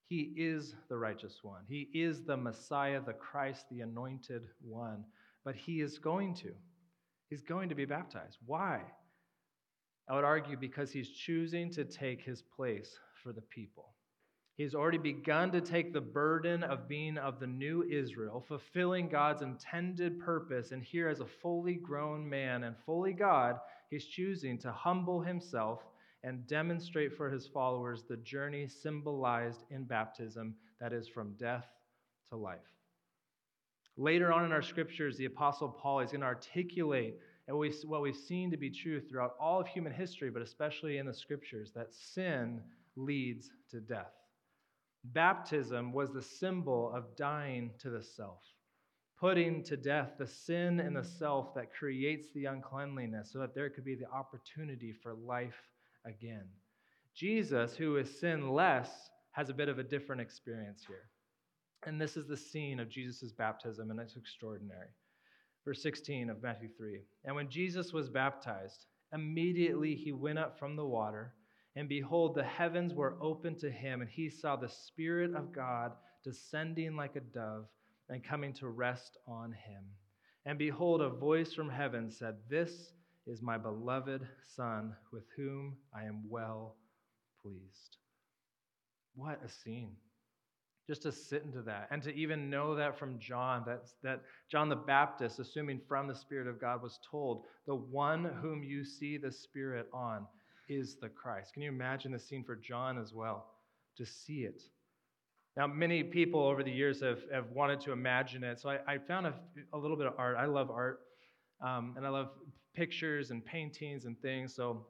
He 0.08 0.34
is 0.38 0.76
the 0.88 0.98
righteous 0.98 1.40
one. 1.44 1.64
He 1.68 1.90
is 1.94 2.24
the 2.24 2.38
Messiah, 2.38 3.02
the 3.06 3.12
Christ, 3.12 3.66
the 3.70 3.82
anointed 3.82 4.44
one. 4.62 5.04
But 5.44 5.56
he 5.56 5.82
is 5.82 6.00
going 6.00 6.36
to. 6.36 6.54
He's 7.30 7.44
going 7.44 7.68
to 7.68 7.76
be 7.76 7.84
baptized. 7.84 8.38
Why? 8.46 8.80
I 10.10 10.16
would 10.16 10.24
argue 10.24 10.58
because 10.58 10.92
he's 10.92 11.10
choosing 11.10 11.70
to 11.72 11.86
take 11.86 12.22
his 12.22 12.42
place 12.42 12.98
for 13.22 13.32
the 13.32 13.42
people. 13.42 13.94
He's 14.58 14.76
already 14.76 14.98
begun 14.98 15.52
to 15.52 15.62
take 15.62 15.94
the 15.94 16.02
burden 16.02 16.64
of 16.64 16.88
being 16.90 17.18
of 17.18 17.40
the 17.40 17.48
new 17.48 17.84
Israel, 17.84 18.44
fulfilling 18.46 19.08
God's 19.08 19.42
intended 19.42 20.20
purpose. 20.20 20.72
And 20.72 20.84
here, 20.84 21.08
as 21.08 21.22
a 21.22 21.26
fully 21.26 21.76
grown 21.76 22.28
man 22.28 22.64
and 22.64 22.76
fully 22.86 23.14
God, 23.14 23.60
he's 23.90 24.04
choosing 24.04 24.58
to 24.58 24.72
humble 24.72 25.22
himself 25.22 25.80
and 26.24 26.46
demonstrate 26.48 27.16
for 27.16 27.30
his 27.30 27.48
followers 27.48 28.04
the 28.04 28.18
journey 28.18 28.68
symbolized 28.68 29.64
in 29.70 29.86
baptism 29.86 30.56
that 30.82 30.92
is 30.92 31.08
from 31.08 31.36
death 31.40 31.68
to 32.30 32.36
life. 32.36 32.60
Later 33.96 34.34
on 34.34 34.44
in 34.44 34.52
our 34.52 34.62
scriptures, 34.62 35.18
the 35.18 35.26
Apostle 35.26 35.70
Paul 35.70 36.02
is 36.02 36.12
going 36.12 36.22
to 36.22 36.28
articulate 36.28 37.16
and 37.50 37.58
we, 37.58 37.74
what 37.88 38.04
we've 38.04 38.16
seen 38.16 38.52
to 38.52 38.58
be 38.58 38.70
true 38.70 39.02
throughout 39.02 39.34
all 39.42 39.60
of 39.60 39.68
human 39.68 39.92
history, 39.92 40.30
but 40.30 40.44
especially 40.44 41.00
in 41.00 41.08
the 41.08 41.14
scriptures, 41.14 41.72
that 41.74 41.92
sin 41.92 42.62
leads 42.96 43.50
to 43.72 43.80
death. 43.80 44.14
Baptism 45.04 45.92
was 45.92 46.12
the 46.12 46.22
symbol 46.22 46.94
of 46.94 47.16
dying 47.18 47.72
to 47.80 47.90
the 47.90 48.04
self, 48.04 48.44
putting 49.20 49.64
to 49.64 49.76
death 49.76 50.12
the 50.20 50.28
sin 50.28 50.80
in 50.80 50.94
the 50.94 51.04
self 51.04 51.56
that 51.56 51.74
creates 51.74 52.28
the 52.36 52.46
uncleanliness 52.46 53.32
so 53.34 53.40
that 53.40 53.56
there 53.56 53.72
could 53.72 53.86
be 53.86 53.96
the 53.96 54.12
opportunity 54.12 54.94
for 54.94 55.16
life 55.16 55.58
again. 56.06 56.46
Jesus, 57.16 57.76
who 57.76 57.98
is 57.98 58.20
sinless, 58.20 58.90
has 59.32 59.50
a 59.50 59.56
bit 59.56 59.70
of 59.70 59.80
a 59.80 59.84
different 59.84 60.22
experience 60.22 60.84
here. 60.88 61.10
And 61.88 62.00
this 62.00 62.16
is 62.16 62.28
the 62.28 62.38
scene 62.38 62.80
of 62.80 62.90
Jesus' 62.90 63.32
baptism, 63.32 63.90
and 63.90 64.00
it's 64.00 64.18
extraordinary 64.18 64.90
verse 65.70 65.84
16 65.84 66.32
of 66.32 66.42
Matthew 66.42 66.68
3. 66.76 67.00
And 67.26 67.36
when 67.36 67.48
Jesus 67.48 67.94
was 67.94 68.10
baptized, 68.10 68.88
immediately 69.14 69.94
he 69.94 70.12
went 70.12 70.40
up 70.40 70.58
from 70.58 70.76
the 70.76 70.86
water, 70.86 71.36
and 71.76 71.88
behold, 71.88 72.34
the 72.34 72.44
heavens 72.44 72.92
were 72.96 73.22
opened 73.22 73.60
to 73.60 73.70
him, 73.70 74.02
and 74.02 74.10
he 74.10 74.32
saw 74.32 74.56
the 74.56 74.68
Spirit 74.68 75.36
of 75.36 75.54
God 75.54 75.92
descending 76.24 76.96
like 76.96 77.16
a 77.16 77.20
dove 77.20 77.68
and 78.10 78.24
coming 78.24 78.52
to 78.54 78.68
rest 78.68 79.20
on 79.28 79.52
him. 79.52 79.84
And 80.48 80.58
behold, 80.58 81.04
a 81.04 81.10
voice 81.10 81.54
from 81.54 81.70
heaven 81.70 82.10
said, 82.10 82.38
This 82.50 82.92
is 83.28 83.44
my 83.44 83.60
beloved 83.60 84.28
Son, 84.56 84.96
with 85.14 85.26
whom 85.38 85.78
I 85.96 86.06
am 86.06 86.24
well 86.28 86.78
pleased. 87.44 87.98
What 89.14 89.40
a 89.46 89.50
scene 89.50 89.98
just 90.90 91.04
to 91.04 91.12
sit 91.12 91.44
into 91.44 91.62
that 91.62 91.88
and 91.92 92.02
to 92.02 92.12
even 92.16 92.50
know 92.50 92.74
that 92.74 92.98
from 92.98 93.20
John, 93.20 93.64
that, 93.68 93.92
that 94.02 94.24
John 94.50 94.70
the 94.70 94.76
Baptist, 94.76 95.38
assuming 95.38 95.80
from 95.88 96.08
the 96.08 96.16
Spirit 96.16 96.48
of 96.48 96.60
God, 96.60 96.82
was 96.82 97.00
told, 97.10 97.44
the 97.68 97.76
one 97.76 98.32
whom 98.42 98.64
you 98.64 98.84
see 98.84 99.16
the 99.16 99.32
Spirit 99.32 99.88
on 99.94 100.26
is 100.68 100.96
the 101.00 101.08
Christ. 101.08 101.54
Can 101.54 101.62
you 101.62 101.70
imagine 101.70 102.12
the 102.12 102.18
scene 102.18 102.44
for 102.44 102.56
John 102.56 102.98
as 102.98 103.14
well? 103.14 103.52
To 103.98 104.06
see 104.06 104.40
it. 104.40 104.64
Now, 105.56 105.68
many 105.68 106.02
people 106.02 106.42
over 106.42 106.64
the 106.64 106.72
years 106.72 107.02
have, 107.02 107.20
have 107.32 107.52
wanted 107.52 107.82
to 107.82 107.92
imagine 107.92 108.44
it. 108.44 108.60
So 108.60 108.72
I, 108.72 108.80
I 108.88 108.98
found 108.98 109.28
a, 109.28 109.34
a 109.74 109.78
little 109.78 109.96
bit 109.96 110.08
of 110.08 110.14
art. 110.18 110.38
I 110.40 110.48
love 110.48 110.72
art, 110.72 111.02
um, 111.64 111.94
and 111.98 112.06
I 112.06 112.10
love 112.10 112.30
pictures 112.74 113.30
and 113.30 113.46
paintings 113.46 114.06
and 114.06 114.20
things. 114.24 114.56
So 114.56 114.88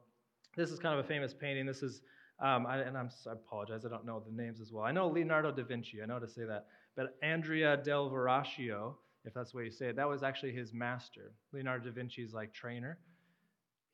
this 0.56 0.70
is 0.70 0.78
kind 0.78 0.98
of 0.98 1.04
a 1.04 1.08
famous 1.08 1.34
painting. 1.34 1.66
This 1.66 1.82
is 1.82 2.00
um, 2.40 2.66
I, 2.66 2.78
and 2.78 2.96
I'm, 2.96 3.10
I 3.28 3.32
apologize, 3.32 3.84
I 3.84 3.88
don't 3.88 4.06
know 4.06 4.22
the 4.24 4.32
names 4.32 4.60
as 4.60 4.72
well. 4.72 4.84
I 4.84 4.92
know 4.92 5.08
Leonardo 5.08 5.52
da 5.52 5.62
Vinci, 5.62 6.02
I 6.02 6.06
know 6.06 6.18
to 6.18 6.28
say 6.28 6.44
that. 6.44 6.66
But 6.96 7.16
Andrea 7.22 7.76
del 7.76 8.10
Verrocchio, 8.10 8.94
if 9.24 9.34
that's 9.34 9.52
the 9.52 9.58
way 9.58 9.64
you 9.64 9.70
say 9.70 9.88
it, 9.88 9.96
that 9.96 10.08
was 10.08 10.22
actually 10.22 10.52
his 10.52 10.72
master. 10.72 11.32
Leonardo 11.52 11.84
da 11.84 11.92
Vinci's 11.92 12.32
like 12.32 12.52
trainer. 12.54 12.98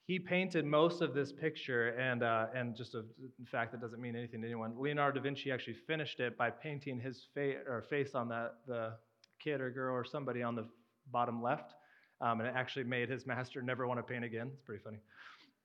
He 0.07 0.21
painted 0.21 0.65
most 0.65 1.03
of 1.03 1.15
this 1.15 1.33
picture, 1.33 1.89
and, 1.89 2.23
uh, 2.23 2.47
and 2.55 2.77
just 2.77 2.95
a 2.95 3.05
fact 3.51 3.73
that 3.73 3.81
doesn't 3.81 4.01
mean 4.01 4.15
anything 4.15 4.41
to 4.43 4.47
anyone. 4.47 4.75
Leonardo 4.79 5.19
da 5.19 5.23
Vinci 5.25 5.51
actually 5.51 5.75
finished 5.75 6.21
it 6.21 6.39
by 6.39 6.49
painting 6.49 7.01
his 7.01 7.27
fa- 7.35 7.63
or 7.67 7.83
face 7.91 8.15
on 8.15 8.29
that, 8.29 8.59
the 8.69 8.93
kid 9.43 9.61
or 9.61 9.71
girl 9.71 9.95
or 9.95 10.05
somebody 10.05 10.43
on 10.43 10.55
the 10.55 10.69
bottom 11.11 11.43
left. 11.43 11.75
Um, 12.21 12.41
and 12.41 12.49
it 12.49 12.55
actually 12.57 12.85
made 12.85 13.11
his 13.11 13.27
master 13.27 13.61
never 13.61 13.87
want 13.87 13.99
to 13.99 14.03
paint 14.03 14.25
again. 14.25 14.51
It's 14.55 14.63
pretty 14.63 14.83
funny. 14.83 14.99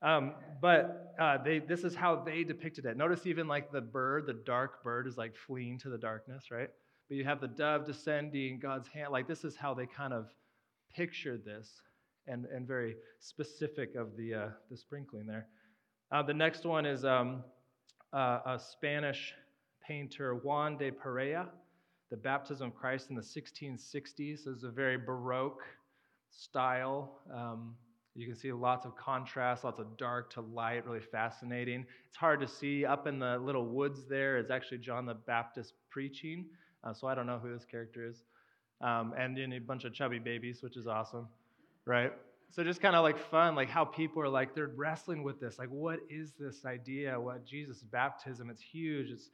Um, 0.01 0.33
but 0.61 1.13
uh, 1.19 1.37
they, 1.43 1.59
this 1.59 1.83
is 1.83 1.95
how 1.95 2.15
they 2.15 2.43
depicted 2.43 2.85
it. 2.85 2.97
Notice 2.97 3.25
even 3.25 3.47
like 3.47 3.71
the 3.71 3.81
bird, 3.81 4.25
the 4.25 4.33
dark 4.33 4.83
bird 4.83 5.07
is 5.07 5.17
like 5.17 5.35
fleeing 5.35 5.77
to 5.79 5.89
the 5.89 5.97
darkness, 5.97 6.49
right? 6.51 6.69
But 7.07 7.17
you 7.17 7.23
have 7.25 7.41
the 7.41 7.47
dove 7.47 7.85
descending, 7.85 8.59
God's 8.59 8.87
hand. 8.87 9.11
Like 9.11 9.27
this 9.27 9.43
is 9.43 9.55
how 9.55 9.73
they 9.73 9.85
kind 9.85 10.13
of 10.13 10.29
pictured 10.95 11.45
this 11.45 11.81
and, 12.27 12.45
and 12.45 12.67
very 12.67 12.95
specific 13.19 13.95
of 13.95 14.15
the, 14.17 14.33
uh, 14.33 14.47
the 14.69 14.77
sprinkling 14.77 15.27
there. 15.27 15.47
Uh, 16.11 16.23
the 16.23 16.33
next 16.33 16.65
one 16.65 16.85
is 16.85 17.05
um, 17.05 17.43
uh, 18.13 18.39
a 18.45 18.59
Spanish 18.59 19.33
painter, 19.85 20.35
Juan 20.35 20.77
de 20.77 20.91
Pareja, 20.91 21.47
the 22.09 22.17
baptism 22.17 22.67
of 22.67 22.75
Christ 22.75 23.09
in 23.09 23.15
the 23.15 23.21
1660s. 23.21 24.43
So 24.43 24.51
it's 24.51 24.63
a 24.63 24.69
very 24.69 24.97
Baroque 24.97 25.63
style. 26.29 27.19
Um, 27.33 27.75
you 28.15 28.27
can 28.27 28.35
see 28.35 28.51
lots 28.51 28.85
of 28.85 28.95
contrast, 28.95 29.63
lots 29.63 29.79
of 29.79 29.97
dark 29.97 30.33
to 30.33 30.41
light, 30.41 30.85
really 30.85 30.99
fascinating. 30.99 31.85
It's 32.07 32.17
hard 32.17 32.41
to 32.41 32.47
see. 32.47 32.85
Up 32.85 33.07
in 33.07 33.19
the 33.19 33.37
little 33.37 33.65
woods 33.65 34.03
there 34.09 34.37
is 34.37 34.51
actually 34.51 34.79
John 34.79 35.05
the 35.05 35.13
Baptist 35.13 35.73
preaching. 35.89 36.45
Uh, 36.83 36.93
so 36.93 37.07
I 37.07 37.15
don't 37.15 37.25
know 37.25 37.39
who 37.39 37.53
this 37.53 37.65
character 37.65 38.05
is. 38.05 38.23
Um, 38.81 39.13
and 39.17 39.37
then 39.37 39.53
a 39.53 39.59
bunch 39.59 39.85
of 39.85 39.93
chubby 39.93 40.19
babies, 40.19 40.61
which 40.61 40.75
is 40.75 40.87
awesome, 40.87 41.27
right? 41.85 42.11
So 42.49 42.63
just 42.63 42.81
kind 42.81 42.95
of 42.95 43.03
like 43.03 43.17
fun, 43.17 43.55
like 43.55 43.69
how 43.69 43.85
people 43.85 44.21
are 44.21 44.27
like, 44.27 44.55
they're 44.55 44.71
wrestling 44.75 45.23
with 45.23 45.39
this. 45.39 45.57
Like, 45.57 45.69
what 45.69 45.99
is 46.09 46.33
this 46.37 46.65
idea? 46.65 47.17
What 47.17 47.45
Jesus' 47.45 47.81
baptism? 47.81 48.49
It's 48.49 48.61
huge. 48.61 49.09
It's, 49.09 49.29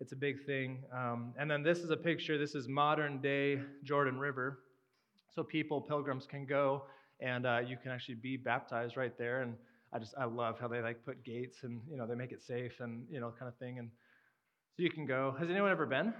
it's 0.00 0.12
a 0.12 0.16
big 0.16 0.44
thing. 0.44 0.82
Um, 0.92 1.32
and 1.38 1.50
then 1.50 1.62
this 1.62 1.78
is 1.78 1.90
a 1.90 1.96
picture. 1.96 2.36
This 2.36 2.54
is 2.54 2.68
modern 2.68 3.22
day 3.22 3.60
Jordan 3.84 4.18
River. 4.18 4.58
So 5.34 5.42
people, 5.42 5.80
pilgrims 5.80 6.26
can 6.26 6.44
go 6.44 6.82
and 7.20 7.46
uh, 7.46 7.60
you 7.66 7.76
can 7.76 7.90
actually 7.90 8.16
be 8.16 8.36
baptized 8.36 8.96
right 8.96 9.16
there. 9.18 9.42
And 9.42 9.54
I 9.92 9.98
just 9.98 10.14
I 10.18 10.24
love 10.24 10.58
how 10.60 10.68
they 10.68 10.80
like 10.80 11.04
put 11.04 11.24
gates 11.24 11.58
and 11.62 11.80
you 11.90 11.96
know 11.96 12.06
they 12.06 12.14
make 12.14 12.32
it 12.32 12.42
safe 12.42 12.80
and 12.80 13.06
you 13.10 13.20
know 13.20 13.32
kind 13.38 13.48
of 13.48 13.56
thing. 13.58 13.78
And 13.78 13.90
so 14.76 14.82
you 14.82 14.90
can 14.90 15.06
go. 15.06 15.34
Has 15.38 15.48
anyone 15.50 15.70
ever 15.70 15.86
been? 15.86 16.12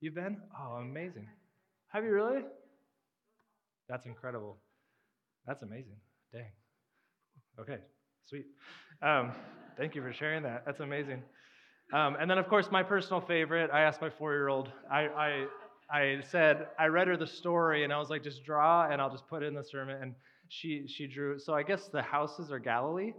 You've 0.00 0.14
been? 0.14 0.38
Oh, 0.60 0.74
amazing. 0.74 1.28
Have 1.88 2.04
you 2.04 2.10
really? 2.10 2.42
That's 3.88 4.06
incredible. 4.06 4.58
That's 5.46 5.62
amazing. 5.62 5.96
Dang. 6.32 6.50
Okay, 7.58 7.78
sweet. 8.26 8.44
Um, 9.00 9.32
thank 9.78 9.94
you 9.94 10.02
for 10.02 10.12
sharing 10.12 10.42
that. 10.42 10.64
That's 10.66 10.80
amazing. 10.80 11.22
Um, 11.92 12.16
and 12.20 12.28
then, 12.28 12.36
of 12.36 12.48
course, 12.48 12.68
my 12.70 12.82
personal 12.82 13.20
favorite. 13.20 13.70
I 13.72 13.82
asked 13.82 14.00
my 14.00 14.10
four-year-old. 14.10 14.70
I, 14.90 15.06
I 15.06 15.46
I 15.90 16.20
said, 16.28 16.66
I 16.78 16.86
read 16.86 17.08
her 17.08 17.16
the 17.16 17.26
story 17.26 17.84
and 17.84 17.92
I 17.92 17.98
was 17.98 18.10
like, 18.10 18.22
just 18.22 18.44
draw 18.44 18.88
and 18.90 19.00
I'll 19.00 19.10
just 19.10 19.28
put 19.28 19.42
it 19.42 19.46
in 19.46 19.54
the 19.54 19.62
sermon. 19.62 20.02
And 20.02 20.14
she, 20.48 20.86
she 20.86 21.06
drew, 21.06 21.38
so 21.38 21.54
I 21.54 21.62
guess 21.62 21.88
the 21.88 22.02
houses 22.02 22.50
are 22.50 22.58
Galilee, 22.58 23.12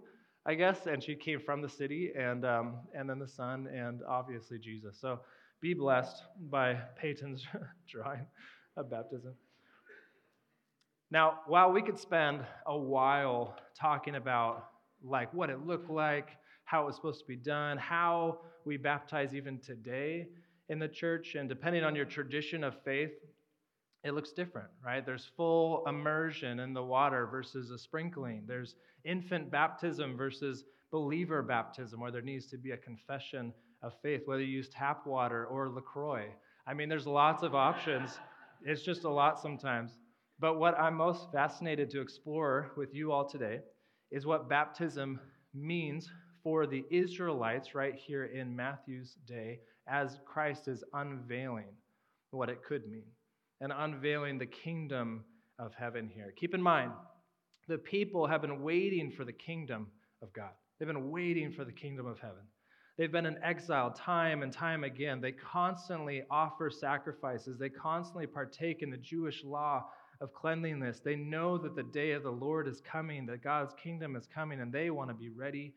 I 0.46 0.56
guess, 0.56 0.86
and 0.86 1.02
she 1.02 1.16
came 1.16 1.40
from 1.40 1.62
the 1.62 1.70
city 1.70 2.12
and, 2.18 2.46
um, 2.46 2.76
and 2.94 3.10
then 3.10 3.20
the 3.20 3.28
son 3.28 3.68
and 3.74 4.02
obviously 4.08 4.60
Jesus. 4.60 4.98
So 5.00 5.20
be 5.62 5.74
blessed 5.74 6.24
by 6.50 6.78
Peyton's 7.00 7.46
drawing 7.90 8.26
of 8.76 8.90
baptism. 8.90 9.34
Now, 11.10 11.40
while 11.48 11.72
we 11.72 11.82
could 11.82 11.98
spend 11.98 12.42
a 12.66 12.78
while 12.78 13.56
talking 13.80 14.16
about 14.16 14.72
like 15.02 15.34
what 15.34 15.50
it 15.50 15.66
looked 15.66 15.90
like, 15.90 16.32
how 16.66 16.84
it 16.84 16.86
was 16.88 16.96
supposed 16.96 17.22
to 17.22 17.26
be 17.26 17.38
done, 17.38 17.78
how 17.78 18.40
we 18.66 18.76
baptize 18.76 19.34
even 19.34 19.58
today 19.60 20.28
in 20.70 20.80
the 20.80 20.88
church, 20.88 21.36
and 21.36 21.48
depending 21.48 21.84
on 21.84 21.96
your 21.96 22.06
tradition 22.06 22.64
of 22.64 22.76
faith, 22.84 23.12
it 24.04 24.12
looks 24.12 24.32
different, 24.32 24.70
right? 24.86 25.06
There's 25.06 25.30
full 25.36 25.86
immersion 25.88 26.60
in 26.60 26.74
the 26.74 26.84
water 26.84 27.26
versus 27.28 27.72
a 27.72 27.78
sprinkling. 27.78 28.44
There's 28.48 28.76
infant 29.04 29.50
baptism 29.52 30.16
versus 30.16 30.66
believer 30.92 31.42
baptism, 31.42 32.00
where 32.00 32.12
there 32.12 32.22
needs 32.22 32.48
to 32.48 32.58
be 32.58 32.72
a 32.72 32.78
confession 32.78 33.54
of 33.82 33.94
faith, 34.02 34.22
whether 34.26 34.42
you 34.42 34.58
use 34.58 34.70
tap 34.70 35.06
water 35.06 35.46
or 35.46 35.70
LaCroix. 35.70 36.28
I 36.66 36.74
mean, 36.74 36.90
there's 36.90 37.08
lots 37.08 37.44
of 37.44 37.56
options. 37.56 38.18
It's 38.64 38.82
just 38.82 39.04
a 39.04 39.10
lot 39.10 39.40
sometimes. 39.40 39.98
But 40.40 40.60
what 40.60 40.78
I'm 40.80 40.96
most 40.96 41.32
fascinated 41.32 41.90
to 41.92 42.02
explore 42.02 42.72
with 42.78 42.94
you 42.94 43.12
all 43.12 43.28
today 43.28 43.60
is 44.12 44.26
what 44.26 44.50
baptism 44.50 45.20
means 45.54 46.10
for 46.44 46.68
the 46.68 46.86
Israelites 46.92 47.74
right 47.76 47.96
here 47.96 48.26
in 48.26 48.56
Matthew's 48.56 49.16
day 49.26 49.60
as 49.90 50.20
Christ 50.26 50.68
is 50.68 50.84
unveiling 50.94 51.70
what 52.32 52.50
it 52.50 52.64
could 52.64 52.88
mean 52.88 53.06
and 53.62 53.74
unveiling 53.76 54.38
the 54.38 54.46
kingdom 54.46 55.24
of 55.60 55.74
heaven 55.74 56.10
here. 56.14 56.34
Keep 56.36 56.54
in 56.54 56.62
mind, 56.62 56.92
the 57.68 57.78
people 57.78 58.28
have 58.28 58.42
been 58.42 58.62
waiting 58.62 59.12
for 59.12 59.26
the 59.26 59.34
kingdom 59.34 59.88
of 60.22 60.32
God, 60.34 60.52
they've 60.78 60.88
been 60.88 61.10
waiting 61.10 61.52
for 61.52 61.66
the 61.66 61.72
kingdom 61.72 62.06
of 62.06 62.20
heaven. 62.20 62.44
They've 62.98 63.12
been 63.12 63.28
in 63.28 63.38
exile 63.44 63.92
time 63.92 64.42
and 64.42 64.52
time 64.52 64.84
again. 64.84 65.22
They 65.22 65.32
constantly 65.32 66.24
offer 66.32 66.72
sacrifices. 66.72 67.60
They 67.60 67.70
constantly 67.70 68.26
partake 68.26 68.82
in 68.82 68.90
the 68.90 68.98
Jewish 68.98 69.44
law 69.44 69.86
of 70.20 70.34
cleanliness. 70.34 71.00
They 71.00 71.16
know 71.16 71.60
that 71.60 71.76
the 71.76 71.84
day 71.84 72.14
of 72.14 72.24
the 72.24 72.32
Lord 72.32 72.68
is 72.68 72.82
coming, 72.82 73.28
that 73.28 73.44
God's 73.44 73.76
kingdom 73.82 74.16
is 74.16 74.26
coming, 74.26 74.62
and 74.62 74.74
they 74.74 74.90
want 74.90 75.12
to 75.12 75.14
be 75.14 75.30
ready 75.30 75.76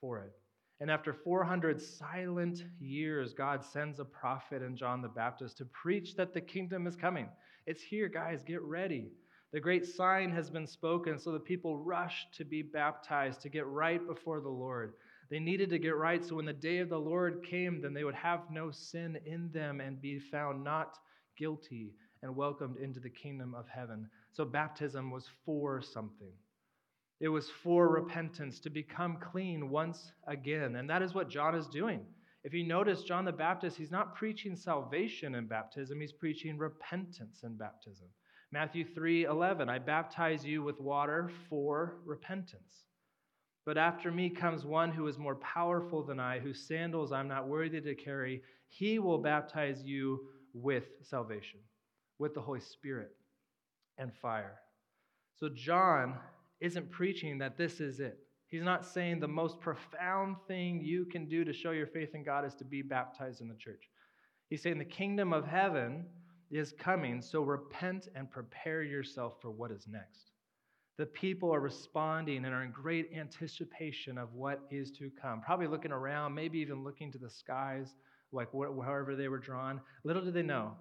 for 0.00 0.18
it. 0.18 0.32
And 0.80 0.90
after 0.90 1.14
400 1.14 1.80
silent 1.80 2.64
years, 2.78 3.32
God 3.32 3.64
sends 3.64 3.98
a 3.98 4.04
prophet 4.04 4.62
in 4.62 4.76
John 4.76 5.00
the 5.00 5.08
Baptist 5.08 5.56
to 5.58 5.64
preach 5.64 6.16
that 6.16 6.34
the 6.34 6.40
kingdom 6.40 6.86
is 6.86 6.96
coming. 6.96 7.28
It's 7.66 7.82
here, 7.82 8.08
guys, 8.08 8.42
get 8.42 8.60
ready. 8.62 9.10
The 9.52 9.60
great 9.60 9.86
sign 9.86 10.30
has 10.32 10.50
been 10.50 10.66
spoken, 10.66 11.18
so 11.18 11.32
the 11.32 11.40
people 11.40 11.78
rushed 11.78 12.34
to 12.34 12.44
be 12.44 12.60
baptized, 12.60 13.40
to 13.42 13.48
get 13.48 13.66
right 13.66 14.06
before 14.06 14.40
the 14.40 14.50
Lord. 14.50 14.92
They 15.30 15.38
needed 15.38 15.70
to 15.70 15.78
get 15.78 15.96
right, 15.96 16.22
so 16.22 16.36
when 16.36 16.44
the 16.44 16.52
day 16.52 16.78
of 16.78 16.90
the 16.90 17.00
Lord 17.00 17.42
came, 17.42 17.80
then 17.80 17.94
they 17.94 18.04
would 18.04 18.14
have 18.14 18.50
no 18.50 18.70
sin 18.70 19.18
in 19.24 19.50
them 19.52 19.80
and 19.80 20.00
be 20.00 20.18
found 20.18 20.62
not 20.62 20.98
guilty 21.38 21.94
and 22.22 22.36
welcomed 22.36 22.76
into 22.76 23.00
the 23.00 23.10
kingdom 23.10 23.54
of 23.54 23.66
heaven. 23.68 24.08
So 24.32 24.44
baptism 24.44 25.10
was 25.10 25.30
for 25.44 25.80
something. 25.80 26.32
It 27.20 27.28
was 27.28 27.48
for 27.48 27.88
repentance, 27.88 28.60
to 28.60 28.70
become 28.70 29.16
clean 29.16 29.70
once 29.70 30.12
again. 30.26 30.76
And 30.76 30.88
that 30.90 31.02
is 31.02 31.14
what 31.14 31.30
John 31.30 31.54
is 31.54 31.66
doing. 31.66 32.00
If 32.44 32.52
you 32.52 32.64
notice, 32.64 33.02
John 33.02 33.24
the 33.24 33.32
Baptist, 33.32 33.76
he's 33.76 33.90
not 33.90 34.14
preaching 34.14 34.54
salvation 34.54 35.34
in 35.34 35.46
baptism, 35.46 36.00
he's 36.00 36.12
preaching 36.12 36.58
repentance 36.58 37.42
in 37.42 37.56
baptism. 37.56 38.06
Matthew 38.52 38.84
3 38.84 39.24
11, 39.24 39.68
I 39.68 39.78
baptize 39.78 40.44
you 40.44 40.62
with 40.62 40.80
water 40.80 41.30
for 41.48 41.96
repentance. 42.04 42.84
But 43.64 43.76
after 43.76 44.12
me 44.12 44.30
comes 44.30 44.64
one 44.64 44.92
who 44.92 45.08
is 45.08 45.18
more 45.18 45.34
powerful 45.36 46.04
than 46.04 46.20
I, 46.20 46.38
whose 46.38 46.68
sandals 46.68 47.10
I'm 47.10 47.26
not 47.26 47.48
worthy 47.48 47.80
to 47.80 47.94
carry. 47.96 48.42
He 48.68 49.00
will 49.00 49.18
baptize 49.18 49.82
you 49.82 50.28
with 50.54 50.84
salvation 51.02 51.60
with 52.18 52.34
the 52.34 52.40
Holy 52.40 52.60
Spirit 52.60 53.10
and 53.98 54.12
fire. 54.22 54.58
So, 55.34 55.48
John 55.48 56.14
isn't 56.60 56.90
preaching 56.90 57.38
that 57.38 57.56
this 57.56 57.80
is 57.80 58.00
it. 58.00 58.18
He's 58.48 58.62
not 58.62 58.86
saying 58.86 59.20
the 59.20 59.28
most 59.28 59.60
profound 59.60 60.36
thing 60.46 60.80
you 60.80 61.04
can 61.04 61.28
do 61.28 61.44
to 61.44 61.52
show 61.52 61.72
your 61.72 61.86
faith 61.86 62.14
in 62.14 62.22
God 62.22 62.44
is 62.44 62.54
to 62.56 62.64
be 62.64 62.80
baptized 62.80 63.40
in 63.40 63.48
the 63.48 63.56
church. 63.56 63.90
He's 64.48 64.62
saying 64.62 64.78
the 64.78 64.84
kingdom 64.84 65.32
of 65.32 65.44
heaven 65.44 66.06
is 66.50 66.72
coming, 66.78 67.20
so 67.20 67.42
repent 67.42 68.08
and 68.14 68.30
prepare 68.30 68.82
yourself 68.82 69.34
for 69.42 69.50
what 69.50 69.72
is 69.72 69.86
next. 69.88 70.30
The 70.96 71.06
people 71.06 71.52
are 71.52 71.60
responding 71.60 72.44
and 72.44 72.54
are 72.54 72.62
in 72.62 72.70
great 72.70 73.10
anticipation 73.14 74.16
of 74.16 74.32
what 74.32 74.60
is 74.70 74.92
to 74.92 75.10
come, 75.20 75.42
probably 75.42 75.66
looking 75.66 75.92
around, 75.92 76.34
maybe 76.34 76.58
even 76.60 76.84
looking 76.84 77.10
to 77.12 77.18
the 77.18 77.28
skies, 77.28 77.96
like 78.32 78.48
wherever 78.52 79.16
they 79.16 79.28
were 79.28 79.38
drawn. 79.38 79.80
Little 80.04 80.22
do 80.24 80.30
they 80.30 80.42
know, 80.42 80.72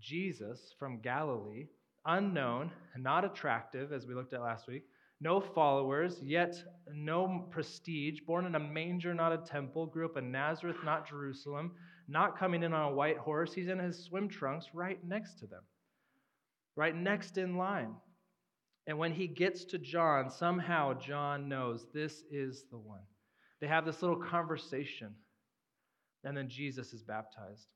Jesus 0.00 0.74
from 0.78 1.00
Galilee, 1.00 1.66
unknown, 2.06 2.72
not 2.96 3.24
attractive, 3.24 3.92
as 3.92 4.06
we 4.06 4.14
looked 4.14 4.32
at 4.32 4.40
last 4.40 4.66
week, 4.66 4.84
no 5.20 5.40
followers, 5.40 6.18
yet 6.22 6.56
no 6.92 7.46
prestige, 7.50 8.20
born 8.26 8.46
in 8.46 8.54
a 8.54 8.60
manger, 8.60 9.12
not 9.12 9.32
a 9.32 9.38
temple, 9.38 9.86
grew 9.86 10.06
up 10.06 10.16
in 10.16 10.32
Nazareth, 10.32 10.78
not 10.84 11.08
Jerusalem, 11.08 11.72
not 12.08 12.38
coming 12.38 12.62
in 12.62 12.72
on 12.72 12.90
a 12.90 12.94
white 12.94 13.18
horse. 13.18 13.52
He's 13.52 13.68
in 13.68 13.78
his 13.78 14.02
swim 14.02 14.28
trunks 14.28 14.68
right 14.72 14.98
next 15.06 15.38
to 15.40 15.46
them, 15.46 15.62
right 16.74 16.96
next 16.96 17.36
in 17.36 17.56
line. 17.56 17.94
And 18.86 18.98
when 18.98 19.12
he 19.12 19.26
gets 19.26 19.64
to 19.66 19.78
John, 19.78 20.30
somehow 20.30 20.94
John 20.94 21.48
knows 21.48 21.86
this 21.92 22.24
is 22.30 22.64
the 22.70 22.78
one. 22.78 23.02
They 23.60 23.66
have 23.66 23.84
this 23.84 24.00
little 24.00 24.16
conversation, 24.16 25.14
and 26.24 26.34
then 26.34 26.48
Jesus 26.48 26.94
is 26.94 27.02
baptized. 27.02 27.66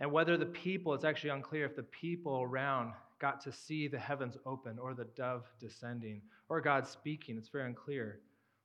And 0.00 0.12
whether 0.12 0.36
the 0.36 0.46
people, 0.46 0.92
it's 0.94 1.04
actually 1.04 1.30
unclear 1.30 1.64
if 1.64 1.74
the 1.74 1.82
people 1.82 2.42
around 2.42 2.92
got 3.20 3.40
to 3.42 3.52
see 3.52 3.88
the 3.88 3.98
heavens 3.98 4.36
open 4.46 4.78
or 4.78 4.94
the 4.94 5.06
dove 5.16 5.44
descending 5.60 6.22
or 6.48 6.60
God 6.60 6.86
speaking. 6.86 7.36
It's 7.36 7.48
very 7.48 7.66
unclear. 7.66 8.20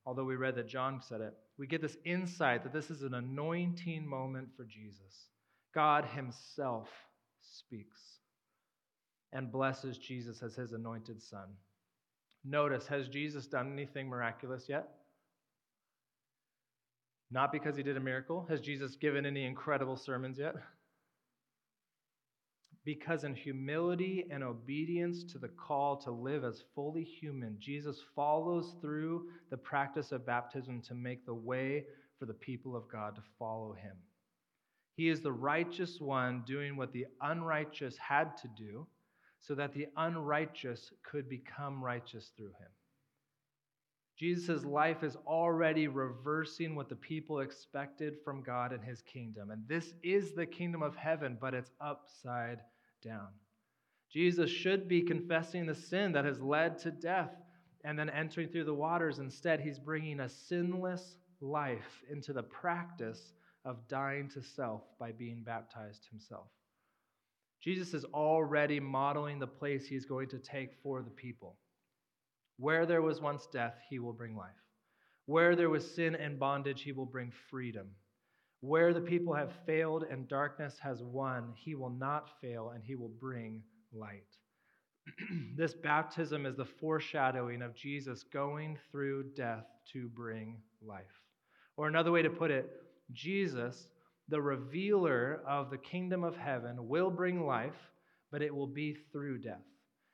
Although 0.05 0.25
we 0.25 0.35
read 0.35 0.55
that 0.55 0.67
John 0.67 1.01
said 1.01 1.21
it, 1.21 1.33
we 1.57 1.67
get 1.67 1.81
this 1.81 1.97
insight 2.05 2.63
that 2.63 2.73
this 2.73 2.89
is 2.91 3.03
an 3.03 3.13
anointing 3.13 4.07
moment 4.07 4.49
for 4.55 4.65
Jesus. 4.65 5.29
God 5.73 6.05
Himself 6.05 6.89
speaks 7.41 7.99
and 9.31 9.51
blesses 9.51 9.97
Jesus 9.97 10.43
as 10.43 10.55
His 10.55 10.73
anointed 10.73 11.21
Son. 11.21 11.47
Notice, 12.43 12.87
has 12.87 13.07
Jesus 13.07 13.47
done 13.47 13.71
anything 13.71 14.07
miraculous 14.07 14.65
yet? 14.67 14.89
Not 17.31 17.51
because 17.51 17.77
He 17.77 17.83
did 17.83 17.97
a 17.97 18.01
miracle. 18.01 18.45
Has 18.49 18.59
Jesus 18.59 18.95
given 18.95 19.25
any 19.25 19.45
incredible 19.45 19.95
sermons 19.95 20.37
yet? 20.37 20.55
Because 22.85 23.23
in 23.23 23.33
humility 23.33 24.25
and 24.29 24.43
obedience 24.43 25.23
to 25.31 25.37
the 25.37 25.47
call 25.47 25.95
to 25.97 26.11
live 26.11 26.43
as 26.43 26.63
fully 26.75 27.03
human, 27.03 27.55
Jesus 27.59 28.03
follows 28.13 28.75
through 28.81 29.27
the 29.49 29.57
practice 29.57 30.11
of 30.11 30.25
baptism 30.25 30.81
to 30.81 30.93
make 30.93 31.25
the 31.25 31.33
way 31.33 31.85
for 32.19 32.25
the 32.25 32.33
people 32.33 32.75
of 32.75 32.89
God 32.89 33.15
to 33.15 33.21
follow 33.39 33.73
him. 33.73 33.95
He 34.95 35.09
is 35.09 35.21
the 35.21 35.31
righteous 35.31 35.99
one 36.01 36.43
doing 36.45 36.75
what 36.75 36.91
the 36.91 37.05
unrighteous 37.21 37.97
had 37.97 38.35
to 38.37 38.49
do 38.49 38.85
so 39.39 39.55
that 39.55 39.73
the 39.73 39.87
unrighteous 39.97 40.91
could 41.03 41.29
become 41.29 41.83
righteous 41.83 42.31
through 42.35 42.53
him. 42.59 42.69
Jesus' 44.17 44.63
life 44.63 45.03
is 45.03 45.17
already 45.25 45.87
reversing 45.87 46.75
what 46.75 46.87
the 46.87 46.95
people 46.95 47.39
expected 47.39 48.15
from 48.23 48.43
God 48.43 48.71
and 48.71 48.83
his 48.83 49.01
kingdom. 49.01 49.49
And 49.49 49.67
this 49.67 49.93
is 50.03 50.33
the 50.33 50.45
kingdom 50.45 50.83
of 50.83 50.95
heaven, 50.95 51.37
but 51.41 51.53
it's 51.53 51.71
upside 51.81 52.59
down. 53.03 53.27
Jesus 54.11 54.49
should 54.49 54.87
be 54.87 55.01
confessing 55.01 55.65
the 55.65 55.75
sin 55.75 56.11
that 56.13 56.25
has 56.25 56.39
led 56.39 56.77
to 56.79 56.91
death 56.91 57.31
and 57.83 57.97
then 57.97 58.09
entering 58.09 58.49
through 58.49 58.65
the 58.65 58.73
waters. 58.73 59.19
Instead, 59.19 59.59
he's 59.59 59.79
bringing 59.79 60.19
a 60.19 60.29
sinless 60.29 61.17
life 61.41 62.03
into 62.09 62.31
the 62.31 62.43
practice 62.43 63.33
of 63.65 63.87
dying 63.87 64.29
to 64.29 64.41
self 64.41 64.81
by 64.99 65.11
being 65.11 65.43
baptized 65.43 66.07
himself. 66.09 66.47
Jesus 67.61 67.93
is 67.93 68.05
already 68.05 68.79
modeling 68.79 69.39
the 69.39 69.47
place 69.47 69.87
he's 69.87 70.05
going 70.05 70.27
to 70.29 70.37
take 70.37 70.73
for 70.83 71.01
the 71.01 71.09
people. 71.09 71.55
Where 72.57 72.85
there 72.85 73.01
was 73.01 73.21
once 73.21 73.47
death, 73.51 73.75
he 73.89 73.99
will 73.99 74.13
bring 74.13 74.35
life. 74.35 74.51
Where 75.25 75.55
there 75.55 75.69
was 75.69 75.95
sin 75.95 76.15
and 76.15 76.37
bondage, 76.37 76.81
he 76.81 76.91
will 76.91 77.05
bring 77.05 77.31
freedom. 77.49 77.87
Where 78.63 78.93
the 78.93 79.01
people 79.01 79.33
have 79.33 79.51
failed 79.65 80.05
and 80.09 80.25
darkness 80.25 80.77
has 80.79 81.03
won, 81.03 81.51
he 81.53 81.75
will 81.75 81.89
not 81.89 82.29
fail 82.39 82.71
and 82.73 82.81
he 82.81 82.95
will 82.95 83.11
bring 83.19 83.61
light. 83.91 84.37
this 85.57 85.73
baptism 85.73 86.45
is 86.45 86.55
the 86.55 86.63
foreshadowing 86.63 87.61
of 87.61 87.75
Jesus 87.75 88.23
going 88.23 88.79
through 88.89 89.25
death 89.35 89.65
to 89.91 90.07
bring 90.07 90.61
life. 90.81 91.03
Or 91.75 91.89
another 91.89 92.13
way 92.13 92.21
to 92.21 92.29
put 92.29 92.51
it, 92.51 92.81
Jesus, 93.11 93.89
The 94.29 94.41
revealer 94.41 95.41
of 95.45 95.69
the 95.69 95.77
kingdom 95.77 96.23
of 96.23 96.37
heaven 96.37 96.87
will 96.87 97.11
bring 97.11 97.45
life, 97.45 97.91
but 98.31 98.41
it 98.41 98.55
will 98.55 98.65
be 98.65 98.95
through 99.11 99.39
death. 99.39 99.67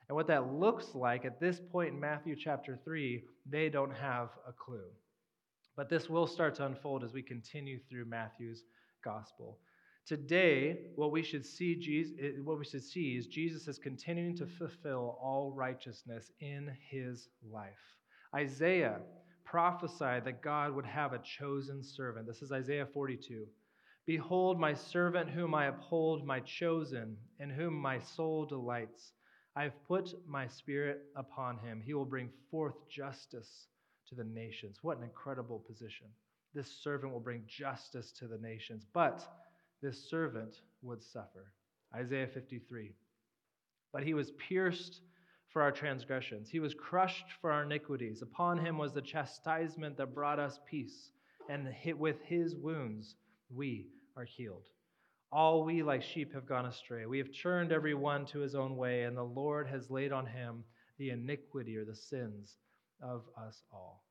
And 0.08 0.16
what 0.16 0.26
that 0.26 0.52
looks 0.52 0.96
like 0.96 1.24
at 1.24 1.40
this 1.40 1.62
point 1.72 1.94
in 1.94 2.00
Matthew 2.00 2.36
chapter 2.36 2.80
3, 2.84 3.24
they 3.46 3.70
don't 3.70 3.96
have 3.96 4.30
a 4.48 4.52
clue. 4.52 4.90
But 5.80 5.88
this 5.88 6.10
will 6.10 6.28
start 6.28 6.56
to 6.56 6.66
unfold 6.66 7.06
as 7.06 7.14
we 7.14 7.22
continue 7.22 7.80
through 7.80 8.04
Matthew's 8.04 8.66
gospel. 9.02 9.60
Today, 10.06 10.78
what 10.98 11.14
we 11.14 11.24
should 11.24 11.46
see, 11.46 11.74
Jesus, 11.74 12.18
eh, 12.22 12.32
what 12.44 12.60
we 12.60 12.66
should 12.66 12.84
see 12.84 13.16
is 13.16 13.28
Jesus 13.28 13.66
is 13.66 13.80
continuing 13.80 14.36
to 14.36 14.46
fulfill 14.46 15.18
all 15.22 15.54
righteousness 15.56 16.34
in 16.42 16.70
his 16.90 17.30
life. 17.50 17.80
Isaiah 18.36 19.00
prophesied 19.46 20.26
that 20.26 20.42
God 20.42 20.76
would 20.76 20.86
have 20.86 21.14
a 21.14 21.20
chosen 21.20 21.82
servant. 21.82 22.28
This 22.28 22.42
is 22.42 22.52
Isaiah 22.52 22.86
42. 22.94 23.48
Behold, 24.06 24.60
my 24.60 24.74
servant 24.74 25.30
whom 25.30 25.56
I 25.56 25.68
uphold, 25.68 26.26
my 26.26 26.42
chosen, 26.42 27.16
in 27.40 27.50
whom 27.50 27.74
my 27.74 28.00
soul 28.00 28.46
delights. 28.46 29.14
I 29.56 29.64
have 29.64 29.88
put 29.88 30.14
my 30.28 30.46
spirit 30.46 31.04
upon 31.16 31.58
him. 31.60 31.82
He 31.82 31.94
will 31.94 32.04
bring 32.04 32.32
forth 32.52 32.76
justice 32.90 33.70
to 34.10 34.16
the 34.16 34.24
nations. 34.24 34.80
What 34.82 34.98
an 34.98 35.04
incredible 35.04 35.60
position. 35.60 36.08
This 36.54 36.72
servant 36.84 37.14
will 37.14 37.20
bring 37.20 37.44
justice 37.48 38.12
to 38.14 38.28
the 38.28 38.38
nations, 38.38 38.86
but 38.94 39.24
this 39.82 40.10
servant 40.10 40.62
would 40.82 41.02
suffer. 41.02 41.54
Isaiah 41.96 42.28
53. 42.28 42.94
But 43.94 44.04
he 44.04 44.14
was 44.14 44.32
pierced 44.32 45.02
for 45.48 45.64
our 45.64 45.72
transgressions, 45.72 46.48
he 46.50 46.60
was 46.60 46.76
crushed 46.76 47.26
for 47.42 47.52
our 47.52 47.64
iniquities. 47.64 48.22
Upon 48.22 48.64
him 48.64 48.78
was 48.78 48.94
the 48.94 49.02
chastisement 49.02 49.98
that 49.98 50.14
brought 50.14 50.38
us 50.40 50.60
peace, 50.70 51.12
and 51.50 51.68
with 51.98 52.22
his 52.24 52.56
wounds 52.56 53.16
we 53.50 53.88
are 54.16 54.26
healed. 54.26 54.70
All 55.32 55.64
we 55.64 55.82
like 55.82 56.04
sheep 56.04 56.34
have 56.34 56.46
gone 56.46 56.68
astray. 56.68 57.08
We 57.08 57.18
have 57.18 57.30
turned 57.32 57.72
every 57.72 57.96
one 57.96 58.26
to 58.28 58.40
his 58.40 58.54
own 58.54 58.78
way, 58.78 59.04
and 59.04 59.18
the 59.18 59.24
Lord 59.24 59.68
has 59.68 59.90
laid 59.90 60.12
on 60.12 60.28
him 60.28 60.64
the 61.00 61.10
iniquity 61.10 61.78
or 61.78 61.86
the 61.86 61.96
sins 61.96 62.58
of 63.02 63.24
us 63.38 63.64
all. 63.72 64.04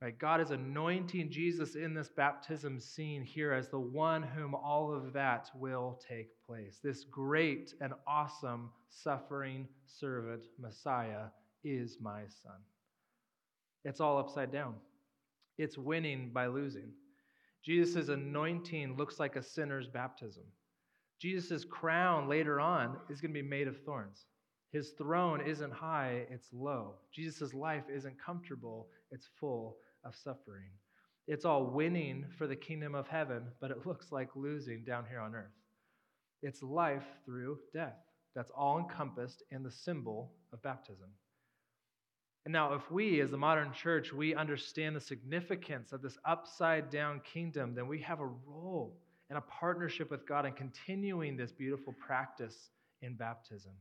Right? 0.00 0.18
God 0.18 0.40
is 0.40 0.50
anointing 0.50 1.30
Jesus 1.30 1.76
in 1.76 1.94
this 1.94 2.08
baptism 2.08 2.80
scene 2.80 3.22
here 3.22 3.52
as 3.52 3.68
the 3.68 3.78
one 3.78 4.22
whom 4.22 4.52
all 4.52 4.92
of 4.92 5.12
that 5.12 5.48
will 5.54 6.00
take 6.08 6.30
place. 6.44 6.80
This 6.82 7.04
great 7.04 7.74
and 7.80 7.92
awesome 8.06 8.70
suffering 8.88 9.68
servant 9.86 10.46
Messiah 10.58 11.26
is 11.62 11.98
my 12.00 12.22
son. 12.42 12.56
It's 13.84 14.00
all 14.00 14.18
upside 14.18 14.50
down. 14.50 14.74
It's 15.56 15.78
winning 15.78 16.30
by 16.32 16.48
losing. 16.48 16.90
Jesus' 17.64 18.08
anointing 18.08 18.96
looks 18.96 19.20
like 19.20 19.36
a 19.36 19.42
sinner's 19.42 19.86
baptism. 19.86 20.42
Jesus' 21.20 21.64
crown 21.64 22.28
later 22.28 22.60
on 22.60 22.96
is 23.08 23.20
going 23.20 23.32
to 23.32 23.40
be 23.40 23.48
made 23.48 23.68
of 23.68 23.80
thorns. 23.84 24.26
His 24.72 24.90
throne 24.90 25.42
isn't 25.42 25.72
high, 25.72 26.26
it's 26.30 26.48
low. 26.52 26.94
Jesus' 27.12 27.52
life 27.52 27.84
isn't 27.94 28.18
comfortable, 28.18 28.88
it's 29.10 29.28
full 29.38 29.76
of 30.02 30.16
suffering. 30.16 30.70
It's 31.28 31.44
all 31.44 31.66
winning 31.66 32.24
for 32.38 32.46
the 32.46 32.56
kingdom 32.56 32.94
of 32.94 33.06
heaven, 33.06 33.44
but 33.60 33.70
it 33.70 33.86
looks 33.86 34.10
like 34.10 34.34
losing 34.34 34.82
down 34.82 35.04
here 35.08 35.20
on 35.20 35.34
earth. 35.34 35.52
It's 36.42 36.62
life 36.62 37.04
through 37.24 37.58
death. 37.72 37.98
That's 38.34 38.50
all 38.50 38.78
encompassed 38.78 39.42
in 39.50 39.62
the 39.62 39.70
symbol 39.70 40.32
of 40.52 40.62
baptism. 40.62 41.08
And 42.44 42.52
now, 42.52 42.74
if 42.74 42.90
we, 42.90 43.20
as 43.20 43.30
the 43.30 43.36
modern 43.36 43.72
church, 43.72 44.12
we 44.12 44.34
understand 44.34 44.96
the 44.96 45.00
significance 45.00 45.92
of 45.92 46.02
this 46.02 46.18
upside 46.24 46.90
down 46.90 47.20
kingdom, 47.20 47.74
then 47.74 47.86
we 47.86 48.00
have 48.00 48.18
a 48.18 48.26
role 48.26 48.98
and 49.28 49.38
a 49.38 49.42
partnership 49.42 50.10
with 50.10 50.26
God 50.26 50.44
in 50.46 50.52
continuing 50.54 51.36
this 51.36 51.52
beautiful 51.52 51.94
practice 52.04 52.70
in 53.00 53.14
baptism. 53.14 53.72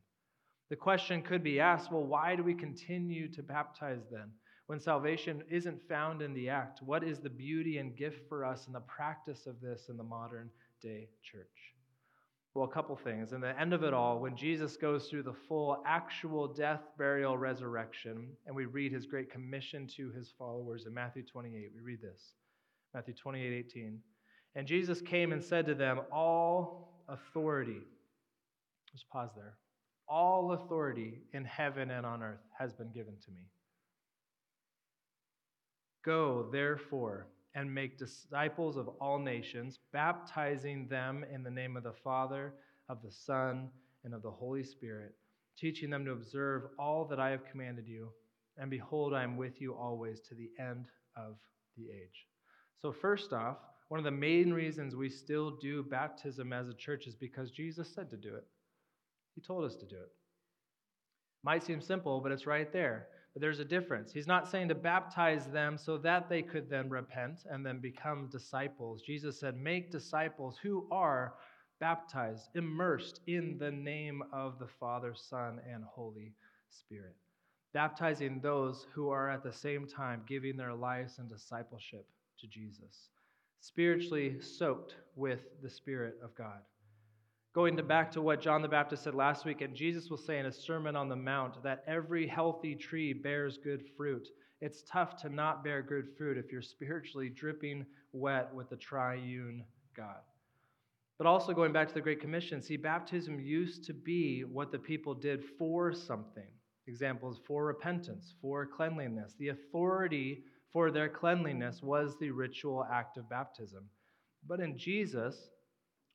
The 0.71 0.77
question 0.77 1.21
could 1.21 1.43
be 1.43 1.59
asked 1.59 1.91
well, 1.91 2.05
why 2.05 2.33
do 2.37 2.43
we 2.43 2.53
continue 2.53 3.27
to 3.33 3.43
baptize 3.43 4.03
then? 4.09 4.31
When 4.67 4.79
salvation 4.79 5.43
isn't 5.49 5.85
found 5.89 6.21
in 6.21 6.33
the 6.33 6.47
act, 6.47 6.81
what 6.81 7.03
is 7.03 7.19
the 7.19 7.29
beauty 7.29 7.79
and 7.79 7.93
gift 7.93 8.21
for 8.29 8.45
us 8.45 8.67
in 8.67 8.73
the 8.73 8.79
practice 8.79 9.47
of 9.47 9.59
this 9.59 9.89
in 9.89 9.97
the 9.97 10.03
modern 10.03 10.49
day 10.81 11.09
church? 11.29 11.75
Well, 12.53 12.63
a 12.63 12.71
couple 12.71 12.95
things. 12.95 13.33
In 13.33 13.41
the 13.41 13.59
end 13.59 13.73
of 13.73 13.83
it 13.83 13.93
all, 13.93 14.19
when 14.19 14.37
Jesus 14.37 14.77
goes 14.77 15.09
through 15.09 15.23
the 15.23 15.33
full 15.33 15.83
actual 15.85 16.47
death, 16.47 16.83
burial, 16.97 17.37
resurrection, 17.37 18.29
and 18.47 18.55
we 18.55 18.63
read 18.63 18.93
his 18.93 19.05
great 19.05 19.29
commission 19.29 19.87
to 19.97 20.09
his 20.11 20.31
followers 20.39 20.85
in 20.85 20.93
Matthew 20.93 21.23
28, 21.23 21.69
we 21.75 21.81
read 21.81 22.01
this 22.01 22.35
Matthew 22.93 23.13
28 23.13 23.65
18. 23.65 23.99
And 24.55 24.65
Jesus 24.65 25.01
came 25.01 25.33
and 25.33 25.43
said 25.43 25.65
to 25.65 25.75
them, 25.75 25.99
All 26.13 27.03
authority, 27.09 27.81
just 28.89 29.09
pause 29.09 29.31
there, 29.35 29.57
all 30.11 30.51
authority 30.51 31.21
in 31.33 31.45
heaven 31.45 31.89
and 31.89 32.05
on 32.05 32.21
earth 32.21 32.43
has 32.59 32.73
been 32.73 32.91
given 32.91 33.13
to 33.23 33.31
me. 33.31 33.47
Go, 36.03 36.49
therefore, 36.51 37.27
and 37.55 37.73
make 37.73 37.97
disciples 37.97 38.75
of 38.75 38.89
all 38.99 39.19
nations, 39.19 39.79
baptizing 39.93 40.87
them 40.89 41.23
in 41.33 41.43
the 41.43 41.49
name 41.49 41.77
of 41.77 41.83
the 41.83 41.93
Father, 42.03 42.53
of 42.89 43.01
the 43.01 43.11
Son, 43.11 43.69
and 44.03 44.13
of 44.13 44.21
the 44.21 44.31
Holy 44.31 44.63
Spirit, 44.63 45.13
teaching 45.57 45.89
them 45.89 46.03
to 46.03 46.11
observe 46.11 46.63
all 46.77 47.05
that 47.05 47.19
I 47.19 47.29
have 47.29 47.45
commanded 47.49 47.87
you. 47.87 48.09
And 48.57 48.69
behold, 48.69 49.13
I 49.13 49.23
am 49.23 49.37
with 49.37 49.61
you 49.61 49.73
always 49.73 50.19
to 50.27 50.35
the 50.35 50.49
end 50.59 50.87
of 51.15 51.37
the 51.77 51.85
age. 51.85 52.27
So, 52.81 52.91
first 52.91 53.31
off, 53.31 53.57
one 53.87 53.99
of 53.99 54.03
the 54.03 54.11
main 54.11 54.51
reasons 54.51 54.93
we 54.93 55.09
still 55.09 55.51
do 55.61 55.83
baptism 55.83 56.51
as 56.51 56.67
a 56.67 56.73
church 56.73 57.07
is 57.07 57.15
because 57.15 57.51
Jesus 57.51 57.93
said 57.93 58.09
to 58.09 58.17
do 58.17 58.35
it. 58.35 58.45
He 59.35 59.41
told 59.41 59.65
us 59.65 59.75
to 59.75 59.85
do 59.85 59.95
it. 59.95 60.11
Might 61.43 61.63
seem 61.63 61.81
simple, 61.81 62.21
but 62.21 62.31
it's 62.31 62.45
right 62.45 62.71
there. 62.71 63.07
But 63.33 63.41
there's 63.41 63.59
a 63.59 63.65
difference. 63.65 64.11
He's 64.11 64.27
not 64.27 64.49
saying 64.49 64.67
to 64.67 64.75
baptize 64.75 65.47
them 65.47 65.77
so 65.77 65.97
that 65.99 66.29
they 66.29 66.41
could 66.41 66.69
then 66.69 66.89
repent 66.89 67.45
and 67.49 67.65
then 67.65 67.79
become 67.79 68.29
disciples. 68.29 69.01
Jesus 69.01 69.39
said, 69.39 69.55
Make 69.55 69.91
disciples 69.91 70.57
who 70.61 70.87
are 70.91 71.35
baptized, 71.79 72.49
immersed 72.55 73.21
in 73.27 73.57
the 73.57 73.71
name 73.71 74.21
of 74.33 74.59
the 74.59 74.67
Father, 74.79 75.13
Son, 75.15 75.59
and 75.71 75.83
Holy 75.83 76.33
Spirit. 76.69 77.15
Baptizing 77.73 78.41
those 78.41 78.85
who 78.93 79.09
are 79.09 79.29
at 79.29 79.43
the 79.43 79.53
same 79.53 79.87
time 79.87 80.23
giving 80.27 80.57
their 80.57 80.73
lives 80.73 81.17
in 81.17 81.27
discipleship 81.27 82.05
to 82.39 82.47
Jesus, 82.47 83.09
spiritually 83.61 84.41
soaked 84.41 84.95
with 85.15 85.39
the 85.63 85.69
Spirit 85.69 86.15
of 86.21 86.35
God. 86.35 86.59
Going 87.53 87.75
to 87.75 87.83
back 87.83 88.09
to 88.11 88.21
what 88.21 88.39
John 88.39 88.61
the 88.61 88.69
Baptist 88.69 89.03
said 89.03 89.13
last 89.13 89.43
week, 89.43 89.59
and 89.59 89.75
Jesus 89.75 90.09
will 90.09 90.17
say 90.17 90.39
in 90.39 90.45
a 90.45 90.51
Sermon 90.53 90.95
on 90.95 91.09
the 91.09 91.17
Mount 91.17 91.61
that 91.63 91.83
every 91.85 92.25
healthy 92.25 92.75
tree 92.75 93.11
bears 93.11 93.57
good 93.61 93.83
fruit. 93.97 94.29
It's 94.61 94.83
tough 94.83 95.17
to 95.23 95.29
not 95.29 95.61
bear 95.61 95.81
good 95.81 96.07
fruit 96.17 96.37
if 96.37 96.49
you're 96.49 96.61
spiritually 96.61 97.27
dripping 97.27 97.85
wet 98.13 98.53
with 98.53 98.69
the 98.69 98.77
triune 98.77 99.65
God. 99.97 100.21
But 101.17 101.27
also 101.27 101.51
going 101.51 101.73
back 101.73 101.89
to 101.89 101.93
the 101.93 101.99
Great 101.99 102.21
Commission, 102.21 102.61
see, 102.61 102.77
baptism 102.77 103.37
used 103.37 103.83
to 103.83 103.93
be 103.93 104.45
what 104.45 104.71
the 104.71 104.79
people 104.79 105.13
did 105.13 105.43
for 105.59 105.91
something. 105.91 106.47
Examples 106.87 107.41
for 107.45 107.65
repentance, 107.65 108.33
for 108.41 108.65
cleanliness. 108.65 109.35
The 109.37 109.49
authority 109.49 110.45
for 110.71 110.89
their 110.89 111.09
cleanliness 111.09 111.83
was 111.83 112.15
the 112.17 112.31
ritual 112.31 112.87
act 112.89 113.17
of 113.17 113.29
baptism. 113.29 113.83
But 114.47 114.61
in 114.61 114.77
Jesus, 114.77 115.49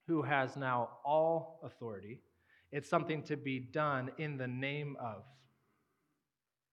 who 0.07 0.23
has 0.23 0.57
now 0.57 0.91
all 1.05 1.61
authority. 1.65 2.21
It's 2.73 2.89
something 2.89 3.23
to 3.25 3.37
be 3.37 3.59
done 3.59 4.11
in 4.19 4.37
the 4.37 4.47
name 4.47 4.97
of 5.01 5.25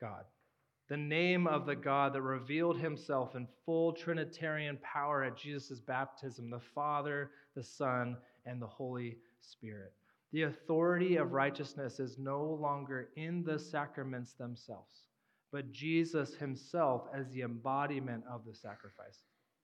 God. 0.01 0.25
The 0.89 0.97
name 0.97 1.47
of 1.47 1.65
the 1.65 1.75
God 1.75 2.13
that 2.13 2.21
revealed 2.21 2.77
himself 2.77 3.35
in 3.35 3.47
full 3.65 3.93
Trinitarian 3.93 4.77
power 4.83 5.23
at 5.23 5.37
Jesus' 5.37 5.79
baptism 5.79 6.49
the 6.49 6.59
Father, 6.59 7.31
the 7.55 7.63
Son, 7.63 8.17
and 8.45 8.61
the 8.61 8.67
Holy 8.67 9.17
Spirit. 9.39 9.93
The 10.33 10.43
authority 10.43 11.15
of 11.15 11.33
righteousness 11.33 11.99
is 11.99 12.17
no 12.17 12.43
longer 12.43 13.09
in 13.15 13.43
the 13.43 13.57
sacraments 13.57 14.33
themselves, 14.33 15.03
but 15.51 15.71
Jesus 15.71 16.35
himself 16.35 17.03
as 17.13 17.29
the 17.29 17.43
embodiment 17.43 18.23
of 18.29 18.43
the 18.45 18.53
sacrifice, 18.53 19.19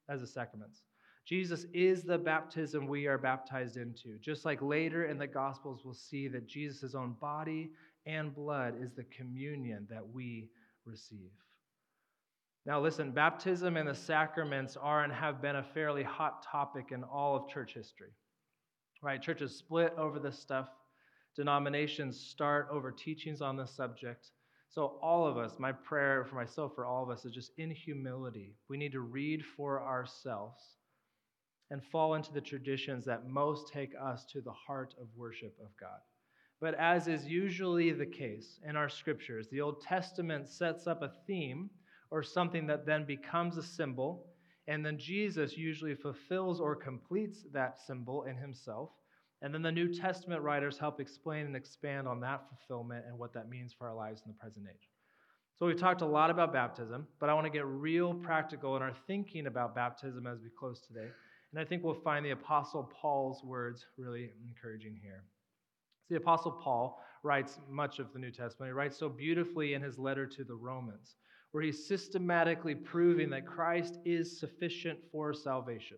as 0.08 0.22
the 0.22 0.28
sacraments. 0.28 0.84
Jesus 1.30 1.68
is 1.76 2.02
the 2.02 2.18
baptism 2.18 2.88
we 2.88 3.06
are 3.06 3.20
baptized 3.20 3.78
into. 3.78 4.18
Just 4.20 4.46
like 4.46 4.64
later 4.64 5.06
in 5.06 5.20
the 5.20 5.28
Gospels, 5.28 5.82
we'll 5.86 5.94
see 5.94 6.28
that 6.28 6.48
Jesus' 6.48 6.96
own 6.96 7.16
body 7.22 7.70
and 8.08 8.34
blood 8.34 8.74
is 8.82 8.94
the 8.96 9.04
communion 9.16 9.86
that 9.92 10.02
we 10.12 10.50
receive. 10.86 11.30
Now, 12.66 12.82
listen, 12.82 13.12
baptism 13.12 13.78
and 13.78 13.88
the 13.88 13.94
sacraments 13.94 14.76
are 14.76 15.04
and 15.04 15.14
have 15.14 15.40
been 15.40 15.58
a 15.58 15.64
fairly 15.72 16.02
hot 16.02 16.42
topic 16.42 16.88
in 16.90 17.04
all 17.04 17.36
of 17.36 17.48
church 17.48 17.76
history. 17.76 18.16
Right? 19.04 19.22
Churches 19.22 19.56
split 19.56 19.94
over 20.00 20.18
this 20.18 20.40
stuff, 20.40 20.70
denominations 21.36 22.20
start 22.20 22.70
over 22.72 22.92
teachings 22.92 23.40
on 23.40 23.56
this 23.56 23.70
subject. 23.70 24.32
So, 24.68 24.98
all 25.04 25.28
of 25.28 25.38
us, 25.38 25.60
my 25.60 25.74
prayer 25.74 26.26
for 26.26 26.38
myself, 26.38 26.74
for 26.74 26.88
all 26.88 27.04
of 27.04 27.12
us, 27.12 27.24
is 27.24 27.34
just 27.34 27.52
in 27.60 27.70
humility. 27.70 28.56
We 28.68 28.78
need 28.78 28.94
to 28.94 29.02
read 29.02 29.46
for 29.56 29.84
ourselves 29.84 30.79
and 31.72 31.84
fall 31.84 32.16
into 32.16 32.34
the 32.34 32.42
traditions 32.42 33.06
that 33.06 33.28
most 33.28 33.72
take 33.72 33.94
us 34.02 34.26
to 34.26 34.42
the 34.42 34.52
heart 34.52 34.96
of 35.00 35.08
worship 35.16 35.56
of 35.62 35.70
God. 35.80 36.00
But 36.62 36.76
as 36.76 37.08
is 37.08 37.26
usually 37.26 37.92
the 37.92 38.06
case 38.06 38.60
in 38.68 38.76
our 38.76 38.90
scriptures, 38.90 39.48
the 39.48 39.62
Old 39.62 39.82
Testament 39.82 40.50
sets 40.50 40.88
up 40.88 41.02
a 41.02 41.14
theme 41.26 41.70
or 42.12 42.24
something 42.24 42.68
that 42.68 42.86
then 42.86 43.06
becomes 43.06 43.58
a 43.58 43.64
symbol, 43.64 44.26
and 44.68 44.86
then 44.86 44.98
Jesus 44.98 45.58
usually 45.58 45.96
fulfills 45.96 46.60
or 46.60 46.76
completes 46.76 47.46
that 47.54 47.80
symbol 47.80 48.24
in 48.24 48.36
himself. 48.36 48.90
And 49.42 49.54
then 49.54 49.62
the 49.62 49.72
New 49.72 49.94
Testament 49.94 50.42
writers 50.42 50.78
help 50.78 51.00
explain 51.00 51.46
and 51.46 51.56
expand 51.56 52.08
on 52.08 52.20
that 52.22 52.42
fulfillment 52.50 53.06
and 53.08 53.18
what 53.18 53.34
that 53.34 53.48
means 53.50 53.74
for 53.74 53.88
our 53.88 53.96
lives 53.96 54.22
in 54.26 54.32
the 54.32 54.38
present 54.38 54.66
age. 54.70 54.90
So 55.58 55.66
we've 55.66 55.80
talked 55.80 56.02
a 56.02 56.06
lot 56.06 56.30
about 56.30 56.52
baptism, 56.52 57.08
but 57.20 57.30
I 57.30 57.34
want 57.34 57.46
to 57.46 57.52
get 57.52 57.66
real 57.66 58.14
practical 58.14 58.76
in 58.76 58.82
our 58.82 58.94
thinking 59.08 59.48
about 59.48 59.76
baptism 59.76 60.28
as 60.28 60.40
we 60.42 60.50
close 60.50 60.82
today. 60.82 61.10
And 61.52 61.60
I 61.60 61.66
think 61.66 61.84
we'll 61.84 61.96
find 61.96 62.26
the 62.26 62.32
Apostle 62.32 62.92
Paul's 63.02 63.44
words 63.44 63.86
really 63.98 64.32
encouraging 64.48 65.00
here. 65.02 65.24
The 66.10 66.18
Apostle 66.18 66.52
Paul 66.52 67.02
writes 67.24 67.60
much 67.70 68.00
of 68.00 68.14
the 68.14 68.20
New 68.20 68.32
Testament. 68.32 68.70
He 68.70 68.74
writes 68.74 68.98
so 68.98 69.10
beautifully 69.10 69.74
in 69.74 69.82
his 69.82 69.98
letter 69.98 70.26
to 70.28 70.44
the 70.44 70.56
Romans, 70.56 71.16
where 71.52 71.64
he's 71.64 71.88
systematically 71.88 72.76
proving 72.76 73.30
that 73.32 73.48
Christ 73.48 73.98
is 74.06 74.40
sufficient 74.40 75.00
for 75.12 75.34
salvation. 75.34 75.98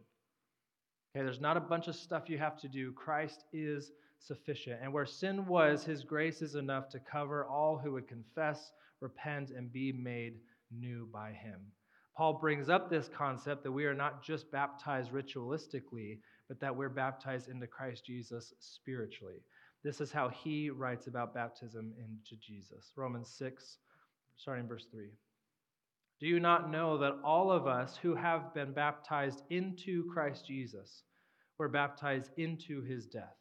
Okay, 1.14 1.24
there's 1.24 1.42
not 1.42 1.58
a 1.58 1.62
bunch 1.62 1.88
of 1.88 1.96
stuff 1.96 2.30
you 2.30 2.38
have 2.38 2.58
to 2.62 2.70
do. 2.70 2.94
Christ 2.94 3.44
is 3.52 3.92
sufficient. 4.20 4.80
And 4.82 4.94
where 4.94 5.06
sin 5.06 5.46
was, 5.46 5.84
his 5.84 6.04
grace 6.04 6.42
is 6.42 6.56
enough 6.56 6.88
to 6.90 7.00
cover 7.00 7.46
all 7.46 7.78
who 7.78 7.92
would 7.94 8.08
confess, 8.08 8.72
repent, 9.02 9.52
and 9.52 9.72
be 9.72 9.92
made 9.92 10.40
new 10.72 11.08
by 11.12 11.32
him. 11.32 11.60
Paul 12.16 12.34
brings 12.34 12.70
up 12.70 12.90
this 12.90 13.10
concept 13.16 13.64
that 13.64 13.72
we 13.72 13.86
are 13.86 13.94
not 13.94 14.24
just 14.24 14.52
baptized 14.52 15.12
ritualistically, 15.12 16.20
but 16.48 16.60
that 16.60 16.76
we're 16.76 16.90
baptized 16.90 17.48
into 17.50 17.68
Christ 17.68 18.06
Jesus 18.06 18.54
spiritually. 18.60 19.42
This 19.84 20.02
is 20.02 20.12
how 20.12 20.30
he 20.30 20.70
writes 20.70 21.08
about 21.08 21.34
baptism 21.34 21.94
into 21.98 22.36
Jesus. 22.40 22.92
Romans 22.96 23.34
6, 23.38 23.78
starting 24.36 24.68
verse 24.68 24.86
3. 24.92 25.08
Do 26.20 26.28
you 26.28 26.40
not 26.40 26.70
know 26.70 27.00
that 27.00 27.18
all 27.24 27.52
of 27.52 27.66
us 27.66 27.98
who 28.00 28.14
have 28.14 28.54
been 28.54 28.74
baptized 28.74 29.42
into 29.50 30.06
Christ 30.14 30.46
Jesus 30.46 31.04
were 31.58 31.70
baptized 31.70 32.30
into 32.38 32.84
his 32.84 33.08
death? 33.08 33.41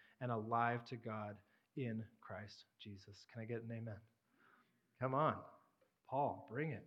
and 0.21 0.31
alive 0.31 0.85
to 0.85 0.95
God 0.95 1.35
in 1.75 2.03
Christ 2.21 2.65
Jesus. 2.81 3.25
Can 3.31 3.41
I 3.41 3.45
get 3.45 3.63
an 3.63 3.69
amen? 3.71 3.95
Come 4.99 5.13
on. 5.13 5.35
Paul, 6.09 6.47
bring 6.51 6.71
it. 6.71 6.85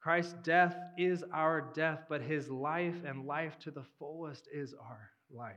Christ's 0.00 0.34
death 0.42 0.76
is 0.98 1.24
our 1.32 1.72
death, 1.74 2.04
but 2.08 2.20
his 2.20 2.50
life 2.50 2.96
and 3.06 3.26
life 3.26 3.58
to 3.60 3.70
the 3.70 3.84
fullest 3.98 4.48
is 4.52 4.74
our 4.74 5.10
life. 5.30 5.54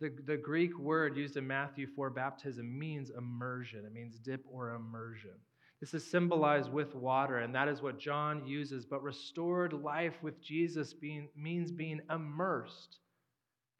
The, 0.00 0.12
the 0.26 0.36
Greek 0.36 0.76
word 0.78 1.16
used 1.16 1.36
in 1.36 1.46
Matthew 1.46 1.86
for 1.94 2.10
baptism 2.10 2.78
means 2.78 3.10
immersion, 3.16 3.84
it 3.84 3.92
means 3.92 4.18
dip 4.18 4.44
or 4.50 4.74
immersion. 4.74 5.34
This 5.80 5.94
is 5.94 6.10
symbolized 6.10 6.72
with 6.72 6.96
water, 6.96 7.38
and 7.38 7.54
that 7.54 7.68
is 7.68 7.82
what 7.82 8.00
John 8.00 8.44
uses. 8.44 8.84
But 8.84 9.02
restored 9.02 9.72
life 9.72 10.14
with 10.22 10.42
Jesus 10.42 10.92
being, 10.92 11.28
means 11.36 11.70
being 11.70 12.00
immersed, 12.10 12.98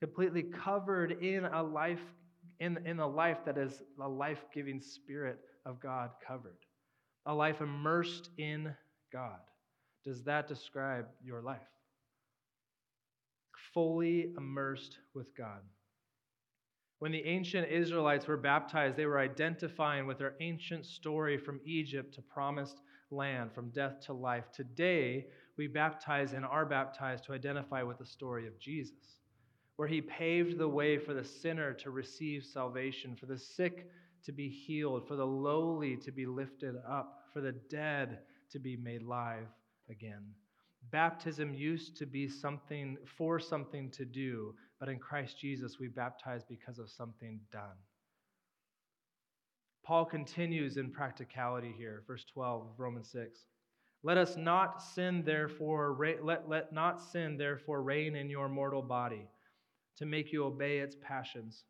completely 0.01 0.43
covered 0.43 1.23
in 1.23 1.45
a 1.45 1.63
life, 1.63 2.03
in, 2.61 2.79
in 2.87 3.01
a 3.01 3.07
life 3.07 3.39
that 3.45 3.59
is 3.59 3.83
a 4.01 4.09
life 4.09 4.45
giving 4.55 4.81
spirit 4.81 5.39
of 5.67 5.81
God 5.81 6.11
covered, 6.27 6.59
a 7.27 7.35
life 7.35 7.61
immersed 7.61 8.31
in 8.39 8.75
God. 9.13 9.41
Does 10.05 10.23
that 10.25 10.49
describe 10.49 11.07
your 11.23 11.43
life? 11.43 11.59
Fully 13.75 14.33
immersed 14.37 14.99
with 15.15 15.37
God. 15.37 15.61
When 17.01 17.13
the 17.13 17.25
ancient 17.25 17.71
Israelites 17.71 18.27
were 18.27 18.37
baptized, 18.37 18.97
they 18.97 19.07
were 19.07 19.21
identifying 19.21 20.07
with 20.07 20.19
their 20.19 20.35
ancient 20.41 20.85
story 20.85 21.39
from 21.39 21.61
Egypt 21.65 22.15
to 22.15 22.23
promised 22.23 22.81
land, 23.11 23.53
from 23.53 23.71
death 23.71 24.01
to 24.07 24.13
life. 24.13 24.51
Today, 24.53 25.27
we 25.57 25.67
baptize 25.69 26.33
and 26.33 26.45
are 26.45 26.67
baptized 26.67 27.25
to 27.25 27.33
identify 27.33 27.83
with 27.83 27.99
the 27.99 28.07
story 28.07 28.47
of 28.47 28.59
Jesus, 28.59 29.21
where 29.79 29.87
he 29.87 30.01
paved 30.01 30.59
the 30.59 30.69
way 30.69 30.99
for 30.99 31.15
the 31.15 31.25
sinner 31.25 31.73
to 31.73 31.93
receive 31.93 32.43
salvation, 32.43 33.15
for 33.15 33.27
the 33.27 33.39
sick 33.39 33.89
to 34.25 34.33
be 34.33 34.49
healed, 34.49 35.07
for 35.07 35.15
the 35.15 35.25
lowly 35.25 35.97
to 35.97 36.11
be 36.11 36.27
lifted 36.27 36.75
up, 36.85 37.23
for 37.33 37.41
the 37.41 37.53
dead 37.71 38.19
to 38.51 38.59
be 38.59 38.77
made 38.77 39.05
live 39.05 39.47
again. 39.89 40.25
Baptism 40.91 41.55
used 41.55 41.97
to 41.97 42.07
be 42.07 42.29
something 42.29 42.99
for 43.17 43.39
something 43.39 43.89
to 43.93 44.05
do, 44.05 44.53
but 44.81 44.89
in 44.89 44.99
Christ 44.99 45.39
Jesus 45.39 45.79
we 45.79 45.87
baptize 45.87 46.43
because 46.43 46.81
of 46.81 46.91
something 46.91 47.39
done. 47.53 47.79
Paul 49.85 50.05
continues 50.05 50.77
in 50.77 50.91
practicality 50.91 51.73
here, 51.79 52.03
verse 52.05 52.25
12 52.25 52.63
of 52.63 52.81
Romans 52.81 53.11
6. 53.13 53.47
Let 54.03 54.19
us 54.19 54.37
not 54.37 54.83
sin, 54.83 55.23
therefore, 55.25 55.97
let, 56.25 56.49
let 56.49 56.73
not 56.73 57.01
sin, 57.01 57.37
therefore, 57.37 57.81
reign 57.85 58.17
in 58.17 58.29
your 58.29 58.49
mortal 58.49 58.83
body 58.83 59.29
to 59.99 60.07
make 60.07 60.33
you 60.33 60.45
obey 60.45 60.79
its 60.79 60.97
passions. 61.03 61.65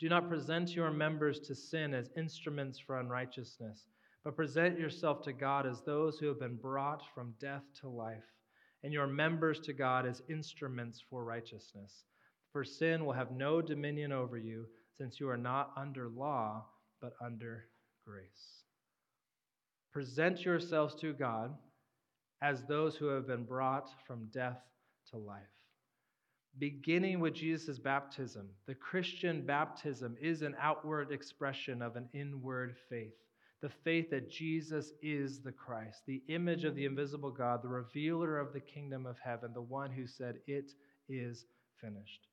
Do 0.00 0.08
not 0.08 0.28
present 0.28 0.74
your 0.74 0.90
members 0.90 1.40
to 1.40 1.54
sin 1.54 1.94
as 1.94 2.10
instruments 2.16 2.78
for 2.78 2.98
unrighteousness 2.98 3.86
but 4.24 4.36
present 4.36 4.78
yourself 4.78 5.22
to 5.22 5.32
God 5.32 5.66
as 5.66 5.82
those 5.82 6.18
who 6.18 6.26
have 6.26 6.40
been 6.40 6.56
brought 6.56 7.02
from 7.14 7.34
death 7.38 7.62
to 7.80 7.88
life, 7.88 8.24
and 8.82 8.92
your 8.92 9.06
members 9.06 9.60
to 9.60 9.74
God 9.74 10.06
as 10.06 10.22
instruments 10.30 11.02
for 11.10 11.24
righteousness. 11.24 12.04
For 12.50 12.64
sin 12.64 13.04
will 13.04 13.12
have 13.12 13.32
no 13.32 13.60
dominion 13.60 14.12
over 14.12 14.38
you, 14.38 14.66
since 14.96 15.20
you 15.20 15.28
are 15.28 15.36
not 15.36 15.72
under 15.76 16.08
law, 16.08 16.64
but 17.02 17.12
under 17.22 17.66
grace. 18.06 18.64
Present 19.92 20.44
yourselves 20.44 20.94
to 20.96 21.12
God 21.12 21.54
as 22.40 22.64
those 22.64 22.96
who 22.96 23.06
have 23.06 23.26
been 23.26 23.44
brought 23.44 23.90
from 24.06 24.28
death 24.32 24.60
to 25.10 25.18
life. 25.18 25.42
Beginning 26.58 27.20
with 27.20 27.34
Jesus' 27.34 27.78
baptism, 27.78 28.48
the 28.66 28.74
Christian 28.74 29.44
baptism 29.44 30.16
is 30.20 30.42
an 30.42 30.54
outward 30.60 31.10
expression 31.10 31.82
of 31.82 31.96
an 31.96 32.08
inward 32.12 32.76
faith 32.88 33.14
the 33.64 33.70
faith 33.82 34.10
that 34.10 34.30
Jesus 34.30 34.92
is 35.00 35.40
the 35.40 35.50
Christ, 35.50 36.02
the 36.06 36.22
image 36.28 36.64
of 36.64 36.74
the 36.74 36.84
invisible 36.84 37.30
God, 37.30 37.62
the 37.62 37.68
revealer 37.68 38.38
of 38.38 38.52
the 38.52 38.60
kingdom 38.60 39.06
of 39.06 39.16
heaven, 39.24 39.52
the 39.54 39.62
one 39.62 39.90
who 39.90 40.06
said, 40.06 40.36
It 40.46 40.72
is 41.08 41.46
finished. 41.80 42.26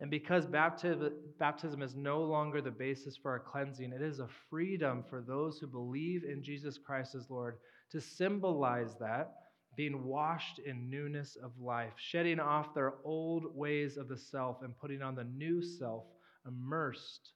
And 0.00 0.10
because 0.10 0.44
baptism 0.44 1.82
is 1.82 1.94
no 1.94 2.20
longer 2.20 2.60
the 2.60 2.72
basis 2.72 3.16
for 3.16 3.30
our 3.30 3.38
cleansing, 3.38 3.92
it 3.92 4.02
is 4.02 4.18
a 4.18 4.26
freedom 4.50 5.04
for 5.08 5.22
those 5.22 5.60
who 5.60 5.68
believe 5.68 6.24
in 6.24 6.42
Jesus 6.42 6.78
Christ 6.78 7.14
as 7.14 7.30
Lord 7.30 7.58
to 7.92 8.00
symbolize 8.00 8.96
that, 8.98 9.34
being 9.76 10.04
washed 10.04 10.58
in 10.58 10.90
newness 10.90 11.36
of 11.42 11.52
life, 11.60 11.92
shedding 11.96 12.40
off 12.40 12.74
their 12.74 12.94
old 13.04 13.54
ways 13.54 13.96
of 13.96 14.08
the 14.08 14.16
self 14.16 14.62
and 14.62 14.78
putting 14.78 15.02
on 15.02 15.14
the 15.14 15.24
new 15.24 15.62
self, 15.62 16.04
immersed, 16.46 17.32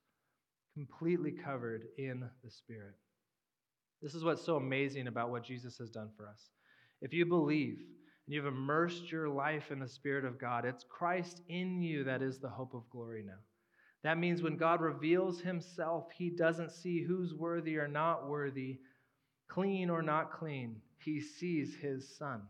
completely 0.75 1.33
covered 1.33 1.85
in 1.99 2.29
the 2.43 2.51
Spirit. 2.51 2.95
This 4.03 4.15
is 4.15 4.25
what's 4.25 4.45
so 4.45 4.57
amazing 4.57 5.07
about 5.07 5.31
what 5.31 5.45
Jesus 5.45 5.77
has 5.79 5.91
done 5.91 6.09
for 6.17 6.27
us. 6.27 6.49
If 7.03 7.13
you 7.13 7.27
believe, 7.27 7.79
and 8.31 8.37
You've 8.37 8.47
immersed 8.47 9.11
your 9.11 9.29
life 9.29 9.73
in 9.73 9.81
the 9.81 9.89
Spirit 9.89 10.25
of 10.25 10.39
God. 10.39 10.65
It's 10.65 10.85
Christ 10.89 11.43
in 11.49 11.83
you 11.83 12.05
that 12.05 12.23
is 12.23 12.39
the 12.39 12.49
hope 12.49 12.75
of 12.75 12.89
glory 12.89 13.25
now. 13.27 13.41
That 14.05 14.19
means 14.19 14.41
when 14.41 14.57
God 14.57 14.81
reveals 14.81 15.41
himself, 15.41 16.13
he 16.17 16.31
doesn't 16.31 16.71
see 16.71 17.03
who's 17.03 17.35
worthy 17.35 17.77
or 17.77 17.89
not 17.89 18.29
worthy, 18.29 18.79
clean 19.49 19.91
or 19.91 20.01
not 20.01 20.31
clean. 20.31 20.77
He 21.03 21.21
sees 21.21 21.75
his 21.77 22.09
son. 22.17 22.43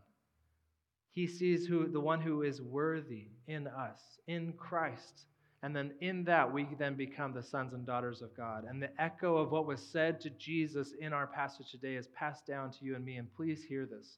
He 1.11 1.27
sees 1.27 1.65
who 1.65 1.87
the 1.87 1.99
one 1.99 2.21
who 2.21 2.41
is 2.41 2.61
worthy 2.61 3.27
in 3.47 3.67
us, 3.67 4.01
in 4.27 4.53
Christ. 4.53 5.25
And 5.63 5.75
then 5.75 5.93
in 6.01 6.23
that, 6.25 6.51
we 6.51 6.67
then 6.79 6.95
become 6.95 7.33
the 7.33 7.43
sons 7.43 7.73
and 7.73 7.85
daughters 7.85 8.21
of 8.21 8.35
God. 8.35 8.65
And 8.67 8.81
the 8.81 8.89
echo 9.01 9.37
of 9.37 9.51
what 9.51 9.67
was 9.67 9.81
said 9.81 10.19
to 10.21 10.29
Jesus 10.31 10.93
in 10.99 11.13
our 11.13 11.27
passage 11.27 11.69
today 11.71 11.95
is 11.95 12.07
passed 12.07 12.47
down 12.47 12.71
to 12.71 12.85
you 12.85 12.95
and 12.95 13.05
me. 13.05 13.17
And 13.17 13.33
please 13.35 13.63
hear 13.63 13.85
this 13.85 14.17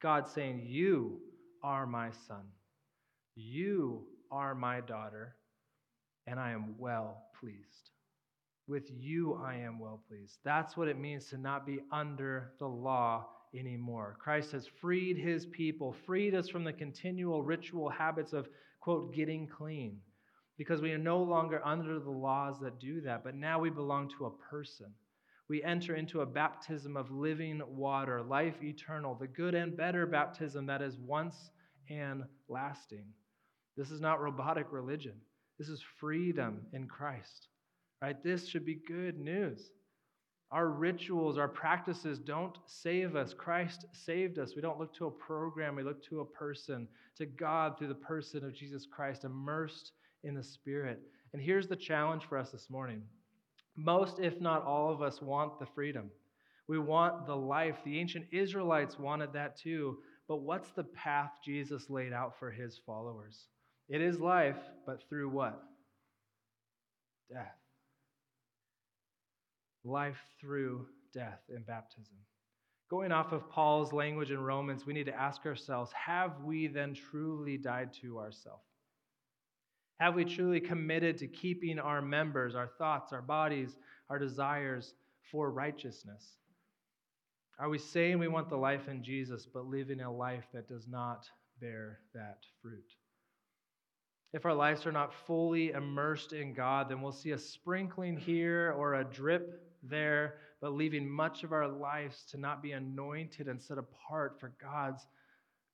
God 0.00 0.28
saying, 0.28 0.64
You 0.66 1.20
are 1.62 1.86
my 1.86 2.10
son. 2.26 2.44
You 3.34 4.04
are 4.30 4.54
my 4.54 4.80
daughter. 4.80 5.34
And 6.26 6.38
I 6.38 6.52
am 6.52 6.76
well 6.78 7.24
pleased. 7.40 7.90
With 8.68 8.90
you, 8.90 9.40
I 9.42 9.54
am 9.54 9.78
well 9.78 10.02
pleased. 10.08 10.38
That's 10.44 10.76
what 10.76 10.88
it 10.88 10.98
means 10.98 11.26
to 11.30 11.38
not 11.38 11.66
be 11.66 11.80
under 11.90 12.52
the 12.58 12.68
law 12.68 13.26
anymore. 13.58 14.16
Christ 14.20 14.52
has 14.52 14.68
freed 14.80 15.16
his 15.16 15.46
people, 15.46 15.96
freed 16.04 16.34
us 16.34 16.48
from 16.50 16.64
the 16.64 16.72
continual 16.72 17.42
ritual 17.42 17.88
habits 17.88 18.34
of, 18.34 18.46
quote, 18.80 19.14
getting 19.14 19.46
clean 19.48 19.98
because 20.58 20.82
we 20.82 20.92
are 20.92 20.98
no 20.98 21.22
longer 21.22 21.64
under 21.64 21.98
the 22.00 22.10
laws 22.10 22.58
that 22.60 22.80
do 22.80 23.00
that, 23.00 23.24
but 23.24 23.36
now 23.36 23.60
we 23.60 23.70
belong 23.70 24.10
to 24.18 24.26
a 24.26 24.50
person. 24.50 24.92
We 25.48 25.62
enter 25.62 25.94
into 25.94 26.20
a 26.20 26.26
baptism 26.26 26.96
of 26.96 27.10
living 27.10 27.62
water, 27.66 28.22
life 28.22 28.62
eternal, 28.62 29.14
the 29.14 29.28
good 29.28 29.54
and 29.54 29.74
better 29.74 30.04
baptism 30.04 30.66
that 30.66 30.82
is 30.82 30.98
once 30.98 31.50
and 31.88 32.24
lasting. 32.48 33.06
This 33.76 33.90
is 33.90 34.00
not 34.00 34.20
robotic 34.20 34.66
religion. 34.72 35.14
This 35.58 35.68
is 35.68 35.82
freedom 36.00 36.66
in 36.72 36.86
Christ. 36.86 37.48
Right? 38.00 38.22
This 38.22 38.46
should 38.46 38.64
be 38.64 38.76
good 38.86 39.18
news. 39.18 39.70
Our 40.50 40.68
rituals, 40.68 41.36
our 41.36 41.48
practices 41.48 42.18
don't 42.18 42.56
save 42.66 43.16
us. 43.16 43.34
Christ 43.34 43.84
saved 43.92 44.38
us. 44.38 44.54
We 44.56 44.62
don't 44.62 44.78
look 44.78 44.94
to 44.94 45.06
a 45.06 45.10
program, 45.10 45.76
we 45.76 45.82
look 45.82 46.02
to 46.04 46.20
a 46.20 46.24
person, 46.24 46.88
to 47.16 47.26
God 47.26 47.76
through 47.76 47.88
the 47.88 47.94
person 47.94 48.44
of 48.44 48.54
Jesus 48.54 48.86
Christ, 48.90 49.24
immersed 49.24 49.92
in 50.24 50.34
the 50.34 50.42
Spirit. 50.42 51.00
And 51.32 51.42
here's 51.42 51.68
the 51.68 51.76
challenge 51.76 52.24
for 52.24 52.38
us 52.38 52.50
this 52.50 52.70
morning 52.70 53.02
most, 53.76 54.18
if 54.18 54.40
not 54.40 54.64
all 54.64 54.90
of 54.90 55.02
us, 55.02 55.22
want 55.22 55.58
the 55.60 55.66
freedom. 55.66 56.10
We 56.66 56.78
want 56.78 57.26
the 57.26 57.36
life. 57.36 57.76
The 57.84 57.98
ancient 57.98 58.26
Israelites 58.32 58.98
wanted 58.98 59.32
that 59.34 59.56
too. 59.56 59.98
But 60.26 60.42
what's 60.42 60.70
the 60.70 60.84
path 60.84 61.30
Jesus 61.44 61.88
laid 61.88 62.12
out 62.12 62.38
for 62.38 62.50
his 62.50 62.80
followers? 62.84 63.46
It 63.88 64.02
is 64.02 64.18
life, 64.18 64.58
but 64.84 65.02
through 65.08 65.30
what? 65.30 65.62
Death. 67.32 67.54
Life 69.84 70.20
through 70.40 70.86
death 71.12 71.40
in 71.48 71.62
baptism. 71.62 72.16
Going 72.90 73.12
off 73.12 73.32
of 73.32 73.48
Paul's 73.50 73.92
language 73.92 74.30
in 74.30 74.40
Romans, 74.40 74.86
we 74.86 74.94
need 74.94 75.06
to 75.06 75.14
ask 75.14 75.44
ourselves 75.44 75.92
have 75.92 76.40
we 76.42 76.66
then 76.66 76.94
truly 76.94 77.58
died 77.58 77.92
to 78.00 78.18
ourselves? 78.18 78.64
Have 80.00 80.14
we 80.14 80.24
truly 80.24 80.60
committed 80.60 81.18
to 81.18 81.26
keeping 81.26 81.78
our 81.78 82.00
members, 82.00 82.54
our 82.54 82.70
thoughts, 82.78 83.12
our 83.12 83.22
bodies, 83.22 83.76
our 84.08 84.18
desires 84.18 84.94
for 85.30 85.50
righteousness? 85.50 86.36
Are 87.58 87.68
we 87.68 87.78
saying 87.78 88.18
we 88.18 88.28
want 88.28 88.48
the 88.48 88.56
life 88.56 88.88
in 88.88 89.02
Jesus, 89.02 89.44
but 89.44 89.66
living 89.66 90.00
a 90.00 90.10
life 90.10 90.44
that 90.54 90.68
does 90.68 90.86
not 90.86 91.28
bear 91.60 91.98
that 92.14 92.38
fruit? 92.62 92.94
If 94.32 94.46
our 94.46 94.54
lives 94.54 94.86
are 94.86 94.92
not 94.92 95.12
fully 95.26 95.70
immersed 95.70 96.32
in 96.32 96.54
God, 96.54 96.88
then 96.88 97.02
we'll 97.02 97.12
see 97.12 97.32
a 97.32 97.38
sprinkling 97.38 98.16
here 98.16 98.72
or 98.76 98.94
a 98.94 99.04
drip 99.04 99.67
there, 99.88 100.36
but 100.60 100.74
leaving 100.74 101.08
much 101.08 101.44
of 101.44 101.52
our 101.52 101.68
lives 101.68 102.24
to 102.30 102.38
not 102.38 102.62
be 102.62 102.72
anointed 102.72 103.48
and 103.48 103.60
set 103.60 103.78
apart 103.78 104.38
for 104.40 104.52
God's 104.60 105.06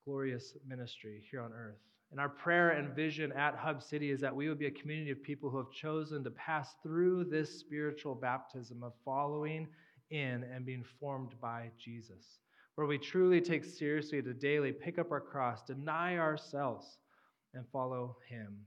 glorious 0.05 0.57
ministry 0.67 1.23
here 1.31 1.41
on 1.41 1.53
earth. 1.53 1.79
And 2.11 2.21
our 2.21 2.29
prayer 2.29 2.71
and 2.71 2.95
vision 2.95 3.33
at 3.33 3.57
Hub 3.57 3.83
City 3.83 4.11
is 4.11 4.21
that 4.21 4.37
we 4.37 4.49
would 4.49 4.59
be 4.59 4.67
a 4.67 4.71
community 4.71 5.11
of 5.11 5.23
people 5.23 5.51
who 5.51 5.59
have 5.59 5.73
chosen 5.73 6.23
to 6.23 6.31
pass 6.31 6.75
through 6.83 7.25
this 7.25 7.59
spiritual 7.59 8.15
baptism 8.15 8.83
of 8.83 8.93
following 9.05 9.67
in 10.11 10.45
and 10.45 10.65
being 10.65 10.85
formed 11.01 11.35
by 11.41 11.71
Jesus, 11.83 12.39
where 12.77 12.87
we 12.87 12.99
truly 12.99 13.41
take 13.41 13.65
seriously 13.65 14.23
to 14.23 14.35
daily 14.35 14.71
pick 14.71 14.99
up 14.99 15.11
our 15.11 15.21
cross, 15.21 15.65
deny 15.65 16.19
ourselves, 16.19 16.99
and 17.55 17.65
follow 17.73 18.17
Him, 18.29 18.59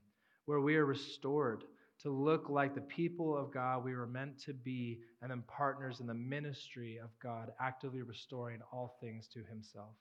where 0.45 0.59
we 0.59 0.75
are 0.75 0.85
restored 0.85 1.63
to 2.03 2.11
look 2.11 2.49
like 2.49 2.75
the 2.75 2.81
people 2.81 3.35
of 3.35 3.51
God 3.51 3.83
we 3.83 3.95
were 3.95 4.07
meant 4.07 4.39
to 4.43 4.53
be, 4.53 4.99
and 5.21 5.31
then 5.31 5.43
partners 5.47 5.99
in 5.99 6.07
the 6.07 6.13
ministry 6.13 6.99
of 7.03 7.09
God, 7.21 7.51
actively 7.59 8.01
restoring 8.01 8.59
all 8.71 8.97
things 9.01 9.27
to 9.33 9.43
Himself. 9.43 9.95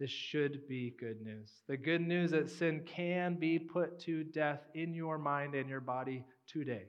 This 0.00 0.10
should 0.10 0.66
be 0.66 0.94
good 0.98 1.22
news. 1.22 1.52
The 1.68 1.76
good 1.76 2.00
news 2.00 2.32
that 2.32 2.50
sin 2.50 2.82
can 2.84 3.34
be 3.34 3.58
put 3.58 4.00
to 4.00 4.24
death 4.24 4.60
in 4.74 4.92
your 4.94 5.18
mind 5.18 5.54
and 5.54 5.68
your 5.68 5.80
body 5.80 6.24
today. 6.48 6.86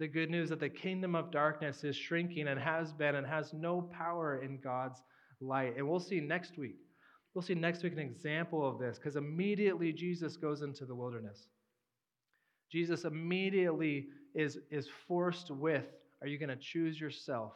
The 0.00 0.08
good 0.08 0.30
news 0.30 0.48
that 0.48 0.60
the 0.60 0.68
kingdom 0.68 1.14
of 1.14 1.30
darkness 1.30 1.84
is 1.84 1.96
shrinking 1.96 2.48
and 2.48 2.58
has 2.58 2.92
been 2.92 3.16
and 3.16 3.26
has 3.26 3.52
no 3.52 3.82
power 3.82 4.42
in 4.42 4.58
God's 4.58 5.02
light. 5.40 5.76
And 5.76 5.88
we'll 5.88 6.00
see 6.00 6.20
next 6.20 6.56
week. 6.56 6.76
We'll 7.34 7.42
see 7.42 7.54
next 7.54 7.82
week 7.82 7.92
an 7.92 7.98
example 8.00 8.66
of 8.66 8.78
this 8.78 8.98
because 8.98 9.16
immediately 9.16 9.92
Jesus 9.92 10.36
goes 10.36 10.62
into 10.62 10.86
the 10.86 10.94
wilderness. 10.94 11.46
Jesus 12.70 13.04
immediately 13.04 14.08
is, 14.34 14.58
is 14.70 14.88
forced 15.06 15.50
with 15.50 15.86
are 16.20 16.26
you 16.26 16.38
going 16.38 16.48
to 16.48 16.56
choose 16.56 17.00
yourself 17.00 17.52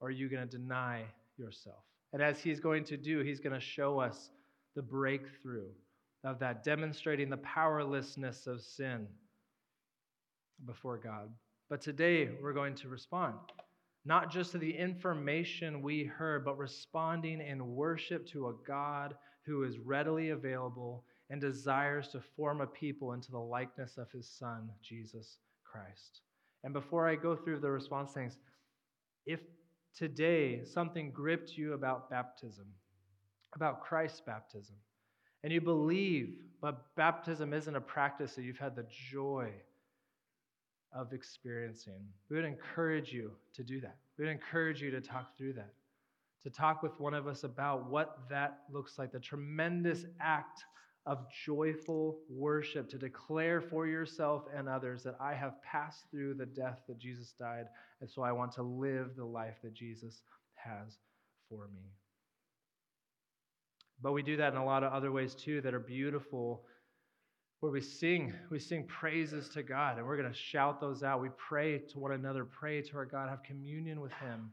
or 0.00 0.08
are 0.08 0.12
you 0.12 0.28
going 0.28 0.46
to 0.46 0.58
deny 0.58 1.02
yourself? 1.38 1.82
And 2.12 2.22
as 2.22 2.40
he's 2.40 2.60
going 2.60 2.84
to 2.84 2.96
do, 2.96 3.20
he's 3.20 3.40
going 3.40 3.54
to 3.54 3.60
show 3.60 3.98
us 3.98 4.30
the 4.74 4.82
breakthrough 4.82 5.68
of 6.24 6.38
that, 6.40 6.64
demonstrating 6.64 7.30
the 7.30 7.38
powerlessness 7.38 8.46
of 8.46 8.60
sin 8.60 9.06
before 10.66 10.98
God. 10.98 11.30
But 11.68 11.80
today, 11.80 12.30
we're 12.40 12.52
going 12.52 12.74
to 12.76 12.88
respond, 12.88 13.34
not 14.04 14.30
just 14.30 14.52
to 14.52 14.58
the 14.58 14.70
information 14.70 15.82
we 15.82 16.04
heard, 16.04 16.44
but 16.44 16.58
responding 16.58 17.40
in 17.40 17.74
worship 17.74 18.26
to 18.28 18.48
a 18.48 18.54
God 18.66 19.14
who 19.44 19.64
is 19.64 19.78
readily 19.78 20.30
available 20.30 21.04
and 21.30 21.40
desires 21.40 22.08
to 22.08 22.20
form 22.20 22.60
a 22.60 22.66
people 22.66 23.12
into 23.12 23.30
the 23.30 23.38
likeness 23.38 23.98
of 23.98 24.10
his 24.12 24.28
Son, 24.28 24.70
Jesus 24.82 25.38
Christ. 25.64 26.20
And 26.64 26.72
before 26.72 27.08
I 27.08 27.16
go 27.16 27.34
through 27.34 27.60
the 27.60 27.70
response 27.70 28.12
things, 28.12 28.38
if 29.26 29.40
today 29.96 30.64
something 30.64 31.10
gripped 31.10 31.56
you 31.56 31.72
about 31.72 32.10
baptism, 32.10 32.66
about 33.54 33.80
Christ's 33.82 34.20
baptism, 34.20 34.76
and 35.42 35.52
you 35.52 35.60
believe, 35.60 36.34
but 36.60 36.94
baptism 36.96 37.52
isn't 37.52 37.76
a 37.76 37.80
practice 37.80 38.34
that 38.34 38.42
you've 38.42 38.58
had 38.58 38.76
the 38.76 38.86
joy 39.10 39.50
of 40.92 41.12
experiencing, 41.12 42.00
we 42.30 42.36
would 42.36 42.44
encourage 42.44 43.12
you 43.12 43.30
to 43.54 43.62
do 43.62 43.80
that. 43.80 43.96
We 44.18 44.24
would 44.24 44.32
encourage 44.32 44.80
you 44.80 44.90
to 44.92 45.00
talk 45.00 45.36
through 45.36 45.54
that, 45.54 45.72
to 46.44 46.50
talk 46.50 46.82
with 46.82 46.98
one 46.98 47.14
of 47.14 47.26
us 47.26 47.44
about 47.44 47.90
what 47.90 48.20
that 48.30 48.60
looks 48.72 48.98
like, 48.98 49.12
the 49.12 49.20
tremendous 49.20 50.04
act 50.20 50.64
of 51.06 51.26
joyful 51.44 52.18
worship 52.28 52.88
to 52.90 52.98
declare 52.98 53.60
for 53.60 53.86
yourself 53.86 54.44
and 54.54 54.68
others 54.68 55.04
that 55.04 55.14
I 55.20 55.34
have 55.34 55.62
passed 55.62 56.04
through 56.10 56.34
the 56.34 56.46
death 56.46 56.80
that 56.88 56.98
Jesus 56.98 57.32
died, 57.38 57.66
and 58.00 58.10
so 58.10 58.22
I 58.22 58.32
want 58.32 58.52
to 58.52 58.62
live 58.62 59.16
the 59.16 59.24
life 59.24 59.56
that 59.62 59.72
Jesus 59.72 60.22
has 60.54 60.98
for 61.48 61.68
me. 61.68 61.92
But 64.02 64.12
we 64.12 64.22
do 64.22 64.36
that 64.36 64.52
in 64.52 64.58
a 64.58 64.64
lot 64.64 64.82
of 64.82 64.92
other 64.92 65.12
ways 65.12 65.34
too 65.34 65.60
that 65.62 65.74
are 65.74 65.80
beautiful, 65.80 66.64
where 67.60 67.72
we 67.72 67.80
sing, 67.80 68.34
we 68.50 68.58
sing 68.58 68.84
praises 68.86 69.48
to 69.50 69.62
God, 69.62 69.98
and 69.98 70.06
we're 70.06 70.16
going 70.16 70.30
to 70.30 70.36
shout 70.36 70.80
those 70.80 71.02
out. 71.02 71.22
We 71.22 71.30
pray 71.36 71.78
to 71.78 71.98
one 71.98 72.12
another, 72.12 72.44
pray 72.44 72.82
to 72.82 72.96
our 72.96 73.06
God, 73.06 73.30
have 73.30 73.42
communion 73.42 74.00
with 74.00 74.12
Him 74.12 74.50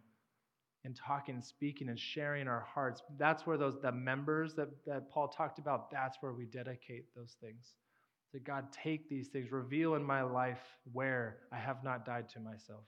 and 0.85 0.95
talking 0.95 1.35
and 1.35 1.43
speaking 1.43 1.89
and 1.89 1.99
sharing 1.99 2.47
our 2.47 2.65
hearts. 2.73 3.01
That's 3.17 3.47
where 3.47 3.57
those 3.57 3.79
the 3.81 3.91
members 3.91 4.53
that, 4.55 4.69
that 4.85 5.09
Paul 5.09 5.29
talked 5.29 5.59
about, 5.59 5.89
that's 5.91 6.17
where 6.21 6.33
we 6.33 6.45
dedicate 6.45 7.05
those 7.15 7.35
things. 7.41 7.73
To 8.33 8.39
God, 8.39 8.65
take 8.71 9.07
these 9.09 9.27
things, 9.27 9.51
reveal 9.51 9.95
in 9.95 10.03
my 10.03 10.23
life 10.23 10.61
where 10.91 11.37
I 11.51 11.57
have 11.57 11.83
not 11.83 12.05
died 12.05 12.27
to 12.29 12.39
myself, 12.39 12.81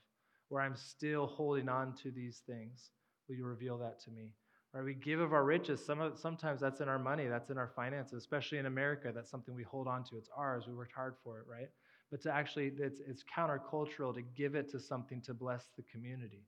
where 0.48 0.62
I'm 0.62 0.76
still 0.76 1.26
holding 1.26 1.68
on 1.68 1.94
to 2.02 2.10
these 2.10 2.42
things. 2.46 2.90
Will 3.28 3.36
you 3.36 3.44
reveal 3.44 3.78
that 3.78 4.00
to 4.04 4.10
me? 4.10 4.32
Right? 4.72 4.84
We 4.84 4.94
give 4.94 5.20
of 5.20 5.32
our 5.32 5.44
riches. 5.44 5.84
Some 5.84 6.00
of, 6.00 6.18
sometimes 6.18 6.60
that's 6.60 6.80
in 6.80 6.88
our 6.88 6.98
money, 6.98 7.28
that's 7.28 7.50
in 7.50 7.58
our 7.58 7.70
finances, 7.74 8.18
especially 8.18 8.58
in 8.58 8.66
America. 8.66 9.12
That's 9.14 9.30
something 9.30 9.54
we 9.54 9.62
hold 9.62 9.86
on 9.86 10.04
to. 10.04 10.16
It's 10.16 10.28
ours. 10.36 10.64
We 10.66 10.74
worked 10.74 10.92
hard 10.92 11.14
for 11.22 11.38
it, 11.38 11.46
right? 11.48 11.68
But 12.10 12.22
to 12.22 12.32
actually, 12.32 12.72
it's, 12.78 13.00
it's 13.06 13.24
countercultural 13.36 14.14
to 14.14 14.22
give 14.22 14.54
it 14.54 14.70
to 14.72 14.80
something 14.80 15.20
to 15.22 15.34
bless 15.34 15.66
the 15.76 15.82
community. 15.82 16.42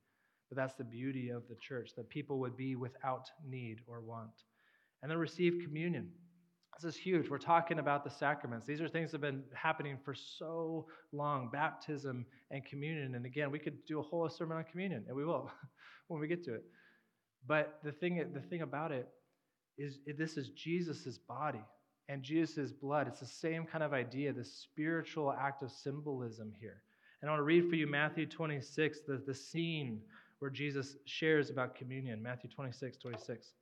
But 0.48 0.56
that's 0.56 0.74
the 0.74 0.84
beauty 0.84 1.30
of 1.30 1.42
the 1.48 1.56
church, 1.56 1.90
that 1.96 2.08
people 2.08 2.38
would 2.40 2.56
be 2.56 2.76
without 2.76 3.30
need 3.46 3.80
or 3.86 4.00
want. 4.00 4.44
and 5.02 5.10
then 5.10 5.18
receive 5.18 5.60
communion. 5.62 6.10
This 6.80 6.94
is 6.94 7.00
huge. 7.00 7.28
We're 7.28 7.38
talking 7.38 7.80
about 7.80 8.04
the 8.04 8.10
sacraments. 8.10 8.66
These 8.66 8.80
are 8.80 8.88
things 8.88 9.10
that 9.10 9.16
have 9.16 9.32
been 9.32 9.42
happening 9.52 9.98
for 10.04 10.14
so 10.14 10.86
long 11.12 11.50
baptism 11.52 12.24
and 12.50 12.64
communion. 12.64 13.14
And 13.16 13.26
again, 13.26 13.50
we 13.50 13.58
could 13.58 13.84
do 13.84 13.98
a 13.98 14.02
whole 14.02 14.28
sermon 14.28 14.58
on 14.58 14.64
communion, 14.64 15.04
and 15.08 15.16
we 15.16 15.24
will 15.24 15.50
when 16.08 16.20
we 16.20 16.28
get 16.28 16.44
to 16.44 16.54
it. 16.54 16.64
But 17.46 17.78
the 17.82 17.92
thing, 17.92 18.24
the 18.32 18.40
thing 18.40 18.62
about 18.62 18.92
it 18.92 19.08
is, 19.76 19.98
this 20.16 20.36
is 20.36 20.50
Jesus' 20.50 21.18
body 21.18 21.62
and 22.08 22.22
Jesus' 22.22 22.72
blood. 22.72 23.08
It's 23.08 23.20
the 23.20 23.26
same 23.26 23.64
kind 23.64 23.82
of 23.82 23.92
idea, 23.92 24.32
the 24.32 24.44
spiritual 24.44 25.32
act 25.32 25.62
of 25.62 25.70
symbolism 25.70 26.52
here. 26.60 26.82
And 27.20 27.28
I 27.28 27.32
want 27.32 27.40
to 27.40 27.44
read 27.44 27.68
for 27.68 27.74
you 27.74 27.88
Matthew 27.88 28.26
26, 28.26 29.00
the, 29.06 29.22
the 29.26 29.34
scene 29.34 30.00
where 30.38 30.50
Jesus 30.50 30.96
shares 31.04 31.50
about 31.50 31.74
communion. 31.74 32.22
Matthew 32.22 32.50
26, 32.50 32.96
26. 32.98 33.52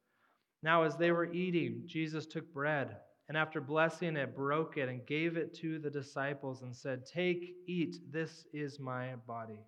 Now, 0.63 0.83
as 0.83 0.97
they 0.97 1.13
were 1.13 1.33
eating, 1.33 1.83
Jesus 1.87 2.27
took 2.27 2.53
bread, 2.53 2.97
and 3.29 3.37
after 3.37 3.61
blessing 3.61 4.17
it, 4.17 4.35
broke 4.35 4.77
it 4.77 4.89
and 4.89 5.07
gave 5.07 5.37
it 5.37 5.55
to 5.61 5.79
the 5.79 5.91
disciples 5.91 6.63
and 6.63 6.75
said, 6.75 7.07
Take, 7.07 7.55
eat, 7.67 7.97
this 8.11 8.47
is 8.53 8.79
my 8.79 9.15
body. 9.27 9.61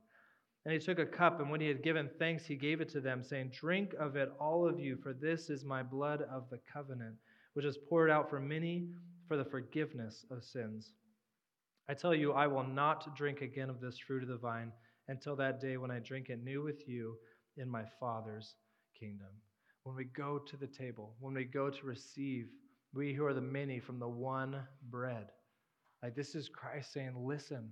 And 0.64 0.72
he 0.72 0.78
took 0.78 0.98
a 0.98 1.06
cup, 1.06 1.40
and 1.40 1.50
when 1.50 1.60
he 1.60 1.68
had 1.68 1.82
given 1.82 2.10
thanks, 2.18 2.44
he 2.46 2.56
gave 2.56 2.80
it 2.80 2.88
to 2.90 3.00
them, 3.00 3.22
saying, 3.22 3.52
Drink 3.52 3.94
of 3.98 4.16
it, 4.16 4.30
all 4.40 4.68
of 4.68 4.78
you, 4.78 4.96
for 4.96 5.12
this 5.12 5.50
is 5.50 5.64
my 5.64 5.82
blood 5.82 6.22
of 6.30 6.50
the 6.50 6.60
covenant, 6.70 7.14
which 7.54 7.64
is 7.64 7.78
poured 7.88 8.10
out 8.10 8.28
for 8.28 8.40
many 8.40 8.88
for 9.26 9.36
the 9.36 9.44
forgiveness 9.44 10.24
of 10.30 10.44
sins. 10.44 10.92
I 11.88 11.94
tell 11.94 12.14
you, 12.14 12.32
I 12.32 12.46
will 12.46 12.64
not 12.64 13.16
drink 13.16 13.40
again 13.40 13.70
of 13.70 13.80
this 13.80 13.98
fruit 13.98 14.22
of 14.22 14.28
the 14.28 14.36
vine 14.36 14.72
until 15.08 15.36
that 15.36 15.60
day 15.60 15.76
when 15.76 15.90
I 15.90 15.98
drink 15.98 16.28
it 16.28 16.42
new 16.42 16.62
with 16.62 16.88
you 16.88 17.16
in 17.56 17.68
my 17.68 17.84
Father's 18.00 18.54
kingdom 18.98 19.28
when 19.88 19.96
we 19.96 20.04
go 20.04 20.38
to 20.38 20.56
the 20.58 20.66
table, 20.66 21.14
when 21.18 21.32
we 21.32 21.44
go 21.44 21.70
to 21.70 21.86
receive, 21.86 22.48
we 22.92 23.14
who 23.14 23.24
are 23.24 23.32
the 23.32 23.40
many 23.40 23.80
from 23.80 23.98
the 23.98 24.08
one 24.08 24.60
bread. 24.90 25.28
Like 26.02 26.14
this 26.14 26.34
is 26.34 26.50
Christ 26.50 26.92
saying, 26.92 27.14
Listen, 27.16 27.70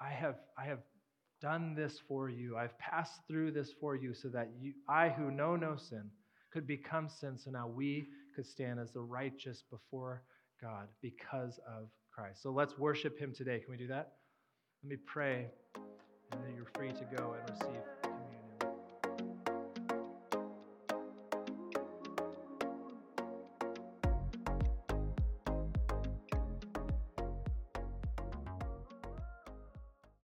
I 0.00 0.08
have, 0.08 0.36
I 0.56 0.64
have 0.64 0.80
done 1.42 1.74
this 1.74 2.00
for 2.08 2.30
you. 2.30 2.56
I've 2.56 2.78
passed 2.78 3.20
through 3.28 3.52
this 3.52 3.70
for 3.78 3.96
you 3.96 4.14
so 4.14 4.28
that 4.28 4.48
you, 4.58 4.72
I 4.88 5.10
who 5.10 5.30
know 5.30 5.56
no 5.56 5.76
sin 5.76 6.10
could 6.50 6.66
become 6.66 7.10
sin. 7.10 7.36
So 7.36 7.50
now 7.50 7.68
we 7.68 8.06
could 8.34 8.46
stand 8.46 8.80
as 8.80 8.92
the 8.92 9.02
righteous 9.02 9.62
before 9.70 10.22
God 10.62 10.88
because 11.02 11.60
of 11.68 11.90
Christ. 12.10 12.42
So 12.42 12.50
let's 12.50 12.78
worship 12.78 13.18
him 13.18 13.34
today. 13.34 13.60
Can 13.60 13.70
we 13.70 13.76
do 13.76 13.88
that? 13.88 14.12
Let 14.82 14.90
me 14.90 14.96
pray, 15.06 15.50
and 16.32 16.42
then 16.44 16.54
you're 16.54 16.66
free 16.74 16.92
to 16.92 17.16
go 17.16 17.34
and 17.34 17.50
receive. 17.50 17.97